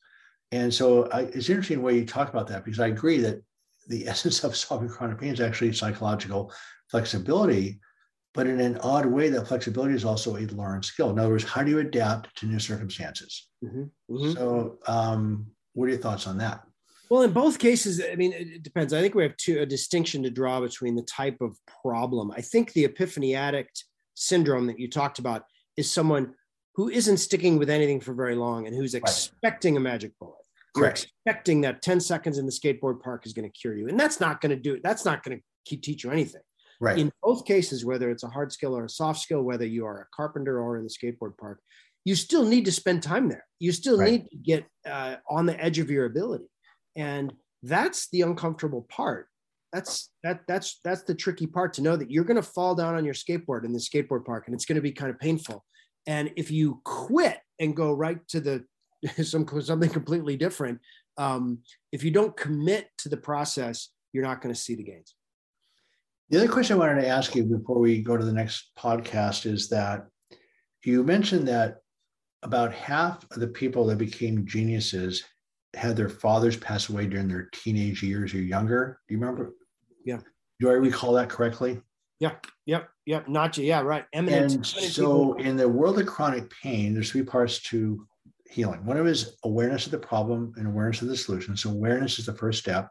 And 0.52 0.72
so 0.72 1.08
I, 1.10 1.22
it's 1.22 1.48
interesting 1.48 1.78
the 1.78 1.84
way 1.84 1.96
you 1.96 2.06
talk 2.06 2.30
about 2.30 2.46
that 2.48 2.64
because 2.64 2.80
I 2.80 2.88
agree 2.88 3.18
that 3.18 3.42
the 3.88 4.06
essence 4.08 4.44
of 4.44 4.56
solving 4.56 4.88
chronic 4.88 5.18
pain 5.18 5.32
is 5.32 5.40
actually 5.40 5.72
psychological 5.72 6.52
flexibility. 6.90 7.80
But 8.34 8.46
in 8.46 8.60
an 8.60 8.78
odd 8.78 9.06
way, 9.06 9.30
that 9.30 9.48
flexibility 9.48 9.94
is 9.94 10.04
also 10.04 10.36
a 10.36 10.46
learned 10.46 10.84
skill. 10.84 11.10
In 11.10 11.18
other 11.18 11.30
words, 11.30 11.44
how 11.44 11.62
do 11.62 11.70
you 11.70 11.80
adapt 11.80 12.36
to 12.36 12.46
new 12.46 12.58
circumstances? 12.58 13.48
Mm-hmm. 13.64 14.14
Mm-hmm. 14.14 14.32
So, 14.32 14.78
um, 14.86 15.46
what 15.72 15.86
are 15.86 15.88
your 15.88 15.98
thoughts 15.98 16.26
on 16.26 16.38
that? 16.38 16.62
Well, 17.10 17.22
in 17.22 17.32
both 17.32 17.58
cases, 17.58 18.02
I 18.02 18.16
mean, 18.16 18.32
it 18.32 18.62
depends. 18.62 18.92
I 18.92 19.00
think 19.00 19.14
we 19.14 19.22
have 19.22 19.36
two, 19.38 19.60
a 19.60 19.66
distinction 19.66 20.22
to 20.24 20.30
draw 20.30 20.60
between 20.60 20.94
the 20.94 21.02
type 21.02 21.38
of 21.40 21.56
problem. 21.82 22.30
I 22.36 22.42
think 22.42 22.72
the 22.72 22.84
epiphany 22.84 23.34
addict 23.34 23.84
syndrome 24.14 24.66
that 24.66 24.78
you 24.78 24.90
talked 24.90 25.18
about 25.18 25.44
is 25.76 25.90
someone 25.90 26.34
who 26.78 26.88
isn't 26.88 27.16
sticking 27.16 27.58
with 27.58 27.68
anything 27.68 27.98
for 27.98 28.14
very 28.14 28.36
long 28.36 28.68
and 28.68 28.74
who's 28.74 28.94
expecting 28.94 29.74
right. 29.74 29.80
a 29.80 29.82
magic 29.82 30.12
bullet. 30.20 30.36
You're 30.76 30.86
expecting 30.86 31.60
that 31.62 31.82
10 31.82 31.98
seconds 31.98 32.38
in 32.38 32.46
the 32.46 32.52
skateboard 32.52 33.02
park 33.02 33.26
is 33.26 33.32
going 33.32 33.50
to 33.50 33.52
cure 33.52 33.76
you. 33.76 33.88
And 33.88 33.98
that's 33.98 34.20
not 34.20 34.40
going 34.40 34.50
to 34.50 34.56
do 34.56 34.74
it. 34.74 34.82
That's 34.84 35.04
not 35.04 35.24
going 35.24 35.42
to 35.66 35.76
teach 35.76 36.04
you 36.04 36.12
anything. 36.12 36.40
Right. 36.80 36.96
In 36.96 37.10
both 37.20 37.44
cases, 37.44 37.84
whether 37.84 38.12
it's 38.12 38.22
a 38.22 38.28
hard 38.28 38.52
skill 38.52 38.78
or 38.78 38.84
a 38.84 38.88
soft 38.88 39.18
skill, 39.18 39.42
whether 39.42 39.66
you 39.66 39.86
are 39.86 40.02
a 40.02 40.06
carpenter 40.14 40.60
or 40.60 40.76
in 40.76 40.84
the 40.84 40.88
skateboard 40.88 41.36
park, 41.36 41.60
you 42.04 42.14
still 42.14 42.44
need 42.44 42.64
to 42.66 42.70
spend 42.70 43.02
time 43.02 43.28
there. 43.28 43.44
You 43.58 43.72
still 43.72 43.98
Right. 43.98 44.12
need 44.12 44.30
to 44.30 44.36
get 44.36 44.64
uh, 44.88 45.16
on 45.28 45.46
the 45.46 45.60
edge 45.60 45.80
of 45.80 45.90
your 45.90 46.04
ability, 46.04 46.46
and 46.94 47.32
that's 47.64 48.08
the 48.10 48.20
uncomfortable 48.20 48.86
part. 48.88 49.26
That's 49.72 50.10
that 50.22 50.42
that's 50.46 50.78
that's 50.84 51.02
the 51.02 51.16
tricky 51.16 51.48
part 51.48 51.72
to 51.72 51.82
know 51.82 51.96
that 51.96 52.12
you're 52.12 52.22
going 52.22 52.40
to 52.40 52.42
fall 52.42 52.76
down 52.76 52.94
on 52.94 53.04
your 53.04 53.14
skateboard 53.14 53.64
in 53.64 53.72
the 53.72 53.80
skateboard 53.80 54.24
park, 54.24 54.44
and 54.46 54.54
it's 54.54 54.64
going 54.64 54.76
to 54.76 54.80
be 54.80 54.92
kind 54.92 55.10
of 55.10 55.18
painful. 55.18 55.64
And 56.08 56.32
if 56.36 56.50
you 56.50 56.80
quit 56.84 57.38
and 57.60 57.76
go 57.76 57.92
right 57.92 58.26
to 58.28 58.40
the 58.40 58.64
some 59.22 59.46
something 59.60 59.90
completely 59.90 60.36
different, 60.36 60.80
um, 61.18 61.58
if 61.92 62.02
you 62.02 62.10
don't 62.10 62.36
commit 62.36 62.88
to 62.98 63.08
the 63.08 63.16
process, 63.16 63.90
you're 64.12 64.24
not 64.24 64.40
going 64.40 64.52
to 64.52 64.60
see 64.60 64.74
the 64.74 64.82
gains. 64.82 65.14
The 66.30 66.38
other 66.38 66.48
question 66.48 66.76
I 66.76 66.78
wanted 66.78 67.02
to 67.02 67.08
ask 67.08 67.34
you 67.34 67.44
before 67.44 67.78
we 67.78 68.02
go 68.02 68.16
to 68.16 68.24
the 68.24 68.32
next 68.32 68.70
podcast 68.76 69.46
is 69.46 69.68
that 69.68 70.06
you 70.84 71.04
mentioned 71.04 71.46
that 71.48 71.78
about 72.42 72.72
half 72.72 73.24
of 73.30 73.40
the 73.40 73.48
people 73.48 73.86
that 73.86 73.98
became 73.98 74.46
geniuses 74.46 75.24
had 75.74 75.96
their 75.96 76.08
fathers 76.08 76.56
pass 76.56 76.88
away 76.88 77.06
during 77.06 77.28
their 77.28 77.50
teenage 77.52 78.02
years 78.02 78.32
or 78.32 78.40
younger. 78.40 79.00
Do 79.08 79.14
you 79.14 79.20
remember? 79.20 79.52
Yeah. 80.04 80.20
Do 80.60 80.70
I 80.70 80.74
recall 80.74 81.12
that 81.14 81.28
correctly? 81.28 81.82
Yep, 82.20 82.46
yep, 82.66 82.88
yep. 83.06 83.28
Not 83.28 83.56
you. 83.56 83.64
Yeah, 83.64 83.80
right. 83.80 84.04
Eminent. 84.12 84.54
And 84.54 84.66
so, 84.66 85.34
in 85.34 85.56
the 85.56 85.68
world 85.68 86.00
of 86.00 86.06
chronic 86.06 86.50
pain, 86.50 86.92
there's 86.92 87.10
three 87.10 87.22
parts 87.22 87.60
to 87.64 88.06
healing. 88.50 88.84
One 88.84 88.96
of 88.96 89.06
is 89.06 89.36
awareness 89.44 89.86
of 89.86 89.92
the 89.92 89.98
problem 89.98 90.52
and 90.56 90.66
awareness 90.66 91.02
of 91.02 91.08
the 91.08 91.16
solution. 91.16 91.56
So, 91.56 91.70
awareness 91.70 92.18
is 92.18 92.26
the 92.26 92.34
first 92.34 92.58
step. 92.58 92.90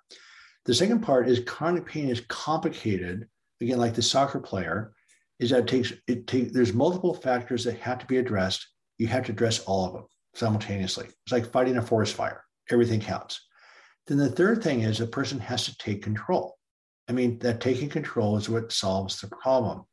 The 0.66 0.74
second 0.74 1.02
part 1.02 1.28
is 1.28 1.42
chronic 1.42 1.86
pain 1.86 2.10
is 2.10 2.22
complicated. 2.30 3.28
Again, 3.60 3.80
like 3.80 3.96
the 3.96 4.02
soccer 4.02 4.40
player, 4.40 4.94
is 5.40 5.50
that 5.50 5.60
it 5.60 5.68
takes 5.68 5.94
it 6.08 6.28
takes 6.28 6.54
there's 6.54 6.74
multiple 6.74 7.13
factors 7.13 7.63
that 7.63 7.80
have 7.80 8.00
to 8.00 8.06
be 8.06 8.18
addressed. 8.18 8.68
You 8.98 9.08
have 9.08 9.26
to 9.26 9.32
address 9.32 9.60
all 9.60 9.86
of 9.86 9.94
them 9.94 10.06
simultaneously. 10.36 11.08
It's 11.08 11.32
like 11.32 11.52
fighting 11.52 11.78
a 11.78 11.82
forest 11.82 12.16
fire. 12.16 12.44
Everything 12.72 13.00
counts. 13.00 13.42
Then 14.08 14.18
the 14.18 14.30
third 14.30 14.63
thing 14.63 14.82
is 14.82 15.02
a 15.02 15.08
person 15.08 15.40
has 15.40 15.66
to 15.66 15.78
take 15.78 16.02
control. 16.02 16.57
I 17.10 17.13
mean, 17.13 17.39
that 17.39 17.62
taking 17.62 17.89
control 17.89 18.38
is 18.38 18.50
what 18.50 18.72
solves 18.72 19.22
the 19.22 19.28
problem. 19.28 19.86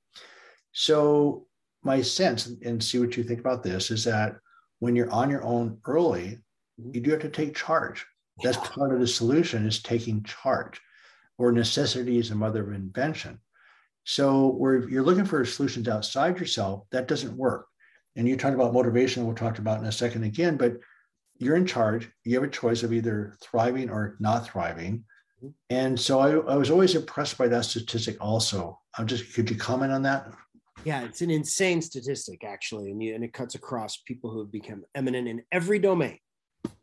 So 0.73 1.47
my 1.83 2.03
sense, 2.03 2.47
and 2.65 2.83
see 2.83 2.99
what 2.99 3.17
you 3.17 3.23
think 3.23 3.41
about 3.41 3.63
this, 3.63 3.91
is 3.91 4.05
that 4.05 4.37
when 4.81 4.97
you're 4.97 5.11
on 5.11 5.31
your 5.31 5.45
own 5.45 5.79
early, 5.87 6.39
you 6.77 7.01
do 7.01 7.11
have 7.13 7.21
to 7.21 7.29
take 7.29 7.55
charge. 7.55 8.05
That's 8.43 8.57
part 8.57 8.93
of 8.93 9.01
the 9.01 9.07
solution 9.07 9.67
is 9.67 9.81
taking 9.81 10.25
charge, 10.25 10.81
or 11.39 11.53
necessity 11.53 12.19
is 12.19 12.31
the 12.31 12.35
mother 12.35 12.63
of 12.63 12.73
invention. 12.75 13.39
So 14.05 14.49
where 14.49 14.89
you're 14.89 15.05
looking 15.05 15.25
for 15.25 15.45
solutions 15.45 15.89
outside 15.89 16.39
yourself, 16.39 16.85
that 16.91 17.09
doesn't 17.09 17.37
work. 17.37 17.67
And 18.17 18.29
you 18.29 18.37
talked 18.37 18.55
about 18.55 18.75
motivation, 18.75 19.25
we'll 19.25 19.37
talk 19.37 19.59
about 19.59 19.81
in 19.81 19.87
a 19.87 19.93
second 19.93 20.25
again, 20.25 20.57
but 20.57 20.75
you're 21.39 21.57
in 21.57 21.67
charge. 21.67 22.11
You 22.25 22.35
have 22.35 22.49
a 22.49 22.53
choice 22.53 22.83
of 22.83 22.93
either 22.93 23.37
thriving 23.43 23.91
or 23.91 24.17
not 24.21 24.47
thriving. 24.47 25.05
And 25.71 25.99
so 25.99 26.21
I, 26.21 26.53
I 26.53 26.57
was 26.57 26.71
always 26.71 26.95
impressed 26.95 27.37
by 27.39 27.49
that 27.49 27.65
statistic 27.65 28.17
also. 28.21 28.81
I'm 28.99 29.07
just, 29.07 29.35
could 29.35 29.51
you 29.51 29.57
comment 29.57 29.93
on 29.93 30.03
that? 30.03 30.27
Yeah, 30.85 31.05
it's 31.05 31.23
an 31.23 31.31
insane 31.31 31.81
statistic 31.81 32.45
actually, 32.45 32.91
and, 32.91 33.03
you, 33.03 33.15
and 33.15 33.25
it 33.25 33.33
cuts 33.33 33.55
across 33.55 34.03
people 34.07 34.31
who 34.31 34.41
have 34.41 34.53
become 34.53 34.85
eminent 34.95 35.29
in 35.29 35.43
every 35.51 35.79
domain, 35.79 36.19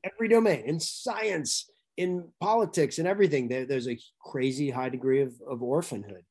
every 0.04 0.28
domain, 0.28 0.64
in 0.66 0.80
science, 0.80 1.70
in 1.98 2.28
politics, 2.40 2.98
and 2.98 3.08
everything. 3.08 3.48
There, 3.48 3.66
there's 3.66 3.88
a 3.88 4.00
crazy 4.20 4.72
high 4.72 4.90
degree 4.90 5.22
of, 5.22 5.34
of 5.48 5.62
orphanhood, 5.62 6.24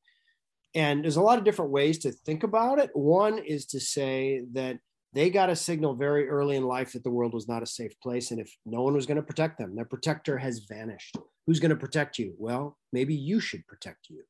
and 0.75 1.05
there's 1.05 1.17
a 1.17 1.23
lot 1.23 1.39
of 1.39 1.45
different 1.45 1.71
ways 1.71 1.99
to 2.01 2.13
think 2.13 2.43
about 2.43 2.79
it. 2.81 2.91
One 2.95 3.39
is 3.39 3.67
to 3.67 3.81
say 3.81 4.43
that 4.53 4.79
they 5.13 5.31
got 5.31 5.51
a 5.51 5.57
signal 5.57 5.95
very 5.95 6.29
early 6.29 6.57
in 6.57 6.65
life 6.65 6.93
that 6.93 7.03
the 7.03 7.11
world 7.11 7.35
was 7.35 7.49
not 7.49 7.63
a 7.63 7.67
safe 7.67 7.99
place, 8.01 8.31
and 8.31 8.41
if 8.41 8.55
no 8.65 8.83
one 8.83 8.95
was 8.95 9.07
going 9.07 9.17
to 9.17 9.23
protect 9.23 9.59
them, 9.59 9.75
their 9.75 9.85
protector 9.85 10.39
has 10.39 10.61
vanished. 10.61 11.17
Who's 11.47 11.59
going 11.59 11.71
to 11.71 11.77
protect 11.77 12.19
you? 12.19 12.35
Well, 12.39 12.79
maybe 12.93 13.15
you 13.15 13.41
should 13.41 13.67
protect 13.67 14.09
you. 14.09 14.23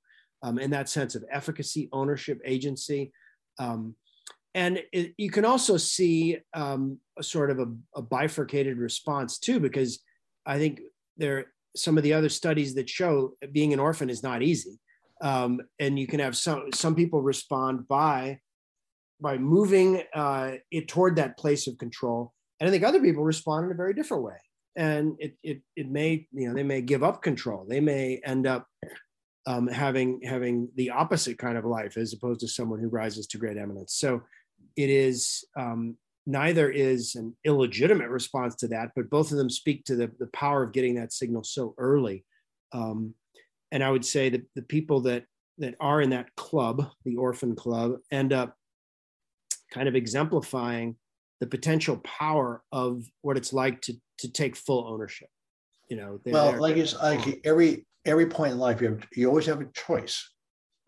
Um, 0.42 0.58
in 0.58 0.70
that 0.70 0.88
sense 0.88 1.14
of 1.14 1.24
efficacy, 1.30 1.90
ownership, 1.92 2.40
agency. 2.46 3.12
Um, 3.58 3.94
and 4.54 4.82
it, 4.90 5.12
you 5.18 5.30
can 5.30 5.44
also 5.44 5.76
see 5.76 6.38
um, 6.54 6.98
a 7.18 7.22
sort 7.22 7.50
of 7.50 7.58
a, 7.58 7.66
a, 7.94 8.00
bifurcated 8.00 8.78
response 8.78 9.38
too, 9.38 9.60
because 9.60 10.00
I 10.46 10.56
think 10.56 10.80
there 11.18 11.48
some 11.76 11.98
of 11.98 12.04
the 12.04 12.14
other 12.14 12.30
studies 12.30 12.74
that 12.74 12.88
show 12.88 13.34
being 13.52 13.74
an 13.74 13.80
orphan 13.80 14.08
is 14.08 14.22
not 14.22 14.42
easy. 14.42 14.80
Um, 15.20 15.60
and 15.78 15.98
you 15.98 16.06
can 16.06 16.20
have 16.20 16.36
some 16.36 16.72
some 16.72 16.94
people 16.94 17.20
respond 17.20 17.86
by 17.86 18.40
by 19.20 19.38
moving 19.38 20.02
uh, 20.14 20.52
it 20.70 20.88
toward 20.88 21.16
that 21.16 21.38
place 21.38 21.66
of 21.66 21.78
control, 21.78 22.32
and 22.58 22.68
I 22.68 22.72
think 22.72 22.84
other 22.84 23.00
people 23.00 23.22
respond 23.22 23.66
in 23.66 23.72
a 23.72 23.76
very 23.76 23.94
different 23.94 24.22
way. 24.22 24.36
And 24.76 25.16
it 25.18 25.36
it 25.42 25.62
it 25.76 25.90
may 25.90 26.26
you 26.32 26.48
know 26.48 26.54
they 26.54 26.62
may 26.62 26.80
give 26.80 27.02
up 27.02 27.22
control. 27.22 27.66
They 27.68 27.80
may 27.80 28.20
end 28.24 28.46
up 28.46 28.66
um, 29.46 29.66
having 29.66 30.20
having 30.22 30.68
the 30.76 30.90
opposite 30.90 31.38
kind 31.38 31.58
of 31.58 31.64
life 31.64 31.96
as 31.96 32.12
opposed 32.12 32.40
to 32.40 32.48
someone 32.48 32.80
who 32.80 32.88
rises 32.88 33.26
to 33.28 33.38
great 33.38 33.56
eminence. 33.56 33.94
So 33.94 34.22
it 34.76 34.90
is 34.90 35.44
um, 35.58 35.96
neither 36.26 36.70
is 36.70 37.14
an 37.14 37.36
illegitimate 37.44 38.08
response 38.08 38.54
to 38.56 38.68
that, 38.68 38.90
but 38.94 39.10
both 39.10 39.32
of 39.32 39.38
them 39.38 39.50
speak 39.50 39.84
to 39.84 39.96
the, 39.96 40.10
the 40.18 40.28
power 40.28 40.62
of 40.62 40.72
getting 40.72 40.94
that 40.96 41.12
signal 41.12 41.42
so 41.42 41.74
early. 41.78 42.24
Um, 42.72 43.14
and 43.72 43.82
I 43.82 43.90
would 43.90 44.04
say 44.04 44.28
that 44.30 44.42
the 44.54 44.62
people 44.62 45.00
that 45.02 45.24
that 45.58 45.74
are 45.80 46.00
in 46.00 46.10
that 46.10 46.34
club, 46.36 46.90
the 47.04 47.16
orphan 47.16 47.54
club, 47.54 47.96
end 48.10 48.32
up 48.32 48.56
kind 49.70 49.88
of 49.88 49.94
exemplifying 49.94 50.96
the 51.40 51.46
potential 51.46 51.96
power 51.98 52.62
of 52.72 53.04
what 53.22 53.36
it's 53.36 53.52
like 53.52 53.80
to 53.82 53.94
to 54.18 54.30
take 54.30 54.56
full 54.56 54.86
ownership. 54.86 55.28
You 55.88 55.96
know, 55.96 56.20
well, 56.26 56.60
like 56.60 56.76
it's 56.76 56.94
like 56.94 57.40
every 57.44 57.86
every 58.04 58.26
point 58.26 58.52
in 58.52 58.58
life, 58.58 58.80
you 58.80 58.88
have 58.88 59.06
you 59.14 59.28
always 59.28 59.46
have 59.46 59.60
a 59.60 59.68
choice. 59.72 60.30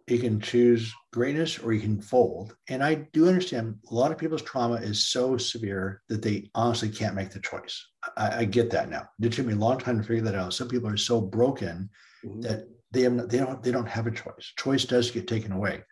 You 0.08 0.18
can 0.18 0.40
choose 0.40 0.92
greatness 1.12 1.58
or 1.58 1.72
you 1.72 1.80
can 1.80 2.00
fold. 2.00 2.56
And 2.68 2.82
I 2.82 3.06
do 3.12 3.28
understand 3.28 3.76
a 3.90 3.94
lot 3.94 4.10
of 4.10 4.18
people's 4.18 4.42
trauma 4.42 4.74
is 4.74 5.06
so 5.06 5.36
severe 5.36 6.02
that 6.08 6.22
they 6.22 6.50
honestly 6.56 6.88
can't 6.88 7.14
make 7.14 7.30
the 7.30 7.38
choice. 7.40 7.86
I, 8.16 8.38
I 8.38 8.44
get 8.44 8.68
that 8.70 8.90
now. 8.90 9.08
It 9.20 9.32
took 9.32 9.46
me 9.46 9.52
a 9.54 9.56
long 9.56 9.78
time 9.78 9.98
to 9.98 10.04
figure 10.04 10.24
that 10.24 10.34
out. 10.34 10.54
Some 10.54 10.68
people 10.68 10.90
are 10.90 10.96
so 10.96 11.20
broken 11.20 11.88
mm-hmm. 12.24 12.40
that 12.42 12.66
they 12.90 13.02
have 13.02 13.28
they 13.28 13.38
don't 13.38 13.62
they 13.62 13.70
don't 13.70 13.88
have 13.88 14.06
a 14.06 14.10
choice. 14.10 14.52
Choice 14.58 14.84
does 14.84 15.10
get 15.10 15.28
taken 15.28 15.52
away. 15.52 15.82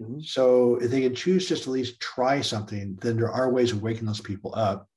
Mm-hmm. 0.00 0.20
So 0.20 0.76
if 0.76 0.90
they 0.90 1.02
can 1.02 1.14
choose 1.14 1.48
just 1.48 1.62
at 1.62 1.72
least 1.72 2.00
try 2.00 2.40
something, 2.40 2.96
then 3.00 3.16
there 3.16 3.30
are 3.30 3.52
ways 3.52 3.72
of 3.72 3.82
waking 3.82 4.06
those 4.06 4.20
people 4.20 4.54
up. 4.54 4.88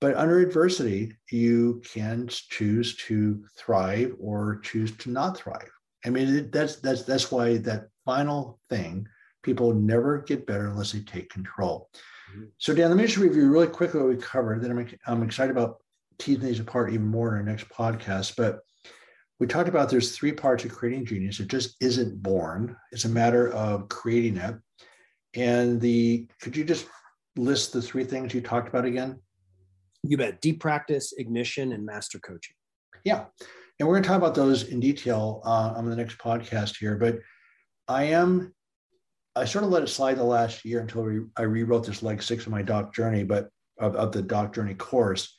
But 0.00 0.16
under 0.16 0.40
adversity, 0.40 1.14
you 1.30 1.82
can 1.92 2.26
choose 2.28 2.96
to 2.96 3.44
thrive 3.56 4.14
or 4.18 4.60
choose 4.60 4.96
to 4.98 5.10
not 5.10 5.36
thrive. 5.36 5.70
I 6.06 6.10
mean, 6.10 6.50
that's 6.50 6.76
that's 6.76 7.02
that's 7.02 7.30
why 7.30 7.58
that 7.58 7.88
final 8.06 8.58
thing, 8.70 9.06
people 9.42 9.74
never 9.74 10.22
get 10.22 10.46
better 10.46 10.68
unless 10.68 10.92
they 10.92 11.00
take 11.00 11.28
control. 11.28 11.90
Mm-hmm. 12.32 12.44
So, 12.56 12.74
Dan, 12.74 12.88
let 12.88 12.96
me 12.96 13.04
just 13.04 13.18
review 13.18 13.50
really 13.50 13.66
quickly 13.66 14.00
what 14.00 14.08
we 14.08 14.16
covered. 14.16 14.62
Then 14.62 14.70
I'm, 14.70 14.88
I'm 15.06 15.22
excited 15.22 15.50
about 15.50 15.82
teasing 16.18 16.44
these 16.44 16.60
apart 16.60 16.92
even 16.92 17.06
more 17.06 17.28
in 17.28 17.34
our 17.34 17.42
next 17.42 17.68
podcast. 17.68 18.36
But 18.36 18.60
we 19.40 19.46
talked 19.46 19.70
about 19.70 19.88
there's 19.88 20.14
three 20.14 20.32
parts 20.32 20.64
of 20.64 20.70
creating 20.70 21.06
genius. 21.06 21.40
It 21.40 21.48
just 21.48 21.74
isn't 21.80 22.22
born. 22.22 22.76
It's 22.92 23.06
a 23.06 23.08
matter 23.08 23.50
of 23.52 23.88
creating 23.88 24.36
it. 24.36 24.54
And 25.34 25.80
the 25.80 26.28
could 26.42 26.56
you 26.56 26.62
just 26.62 26.86
list 27.36 27.72
the 27.72 27.80
three 27.80 28.04
things 28.04 28.34
you 28.34 28.42
talked 28.42 28.68
about 28.68 28.84
again? 28.84 29.18
You 30.02 30.18
bet. 30.18 30.42
Deep 30.42 30.60
practice, 30.60 31.14
ignition, 31.16 31.72
and 31.72 31.84
master 31.84 32.18
coaching. 32.18 32.54
Yeah. 33.04 33.24
And 33.78 33.88
we're 33.88 33.94
going 33.94 34.02
to 34.02 34.08
talk 34.08 34.18
about 34.18 34.34
those 34.34 34.64
in 34.64 34.78
detail 34.78 35.40
uh, 35.44 35.72
on 35.74 35.88
the 35.88 35.96
next 35.96 36.18
podcast 36.18 36.76
here. 36.76 36.96
But 36.96 37.20
I 37.88 38.04
am, 38.04 38.54
I 39.34 39.46
sort 39.46 39.64
of 39.64 39.70
let 39.70 39.82
it 39.82 39.88
slide 39.88 40.18
the 40.18 40.24
last 40.24 40.66
year 40.66 40.80
until 40.80 41.02
we, 41.02 41.20
I 41.36 41.42
rewrote 41.42 41.86
this 41.86 42.02
leg 42.02 42.22
six 42.22 42.44
of 42.44 42.52
my 42.52 42.60
doc 42.60 42.94
journey, 42.94 43.24
but 43.24 43.48
of, 43.78 43.96
of 43.96 44.12
the 44.12 44.20
doc 44.20 44.54
journey 44.54 44.74
course. 44.74 45.34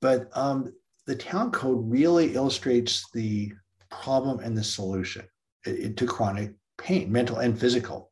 But 0.00 0.28
um, 0.32 0.72
the 1.06 1.14
talent 1.14 1.52
code 1.52 1.90
really 1.90 2.34
illustrates 2.34 3.08
the 3.12 3.52
problem 3.90 4.40
and 4.40 4.56
the 4.56 4.64
solution 4.64 5.22
it, 5.64 5.70
it, 5.70 5.96
to 5.96 6.06
chronic 6.06 6.54
pain, 6.78 7.10
mental 7.10 7.38
and 7.38 7.58
physical. 7.58 8.10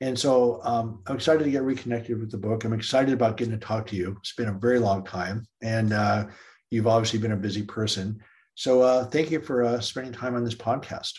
And 0.00 0.18
so 0.18 0.60
um, 0.64 1.02
I'm 1.06 1.16
excited 1.16 1.44
to 1.44 1.50
get 1.50 1.62
reconnected 1.62 2.18
with 2.18 2.30
the 2.30 2.36
book. 2.36 2.64
I'm 2.64 2.72
excited 2.72 3.14
about 3.14 3.36
getting 3.36 3.58
to 3.58 3.66
talk 3.66 3.86
to 3.86 3.96
you. 3.96 4.16
It's 4.20 4.34
been 4.34 4.48
a 4.48 4.52
very 4.52 4.78
long 4.78 5.04
time, 5.04 5.46
and 5.62 5.92
uh, 5.92 6.26
you've 6.70 6.86
obviously 6.86 7.18
been 7.18 7.32
a 7.32 7.36
busy 7.36 7.62
person. 7.62 8.20
So 8.54 8.82
uh, 8.82 9.06
thank 9.06 9.30
you 9.30 9.40
for 9.40 9.64
uh, 9.64 9.80
spending 9.80 10.12
time 10.12 10.34
on 10.34 10.44
this 10.44 10.54
podcast. 10.54 11.12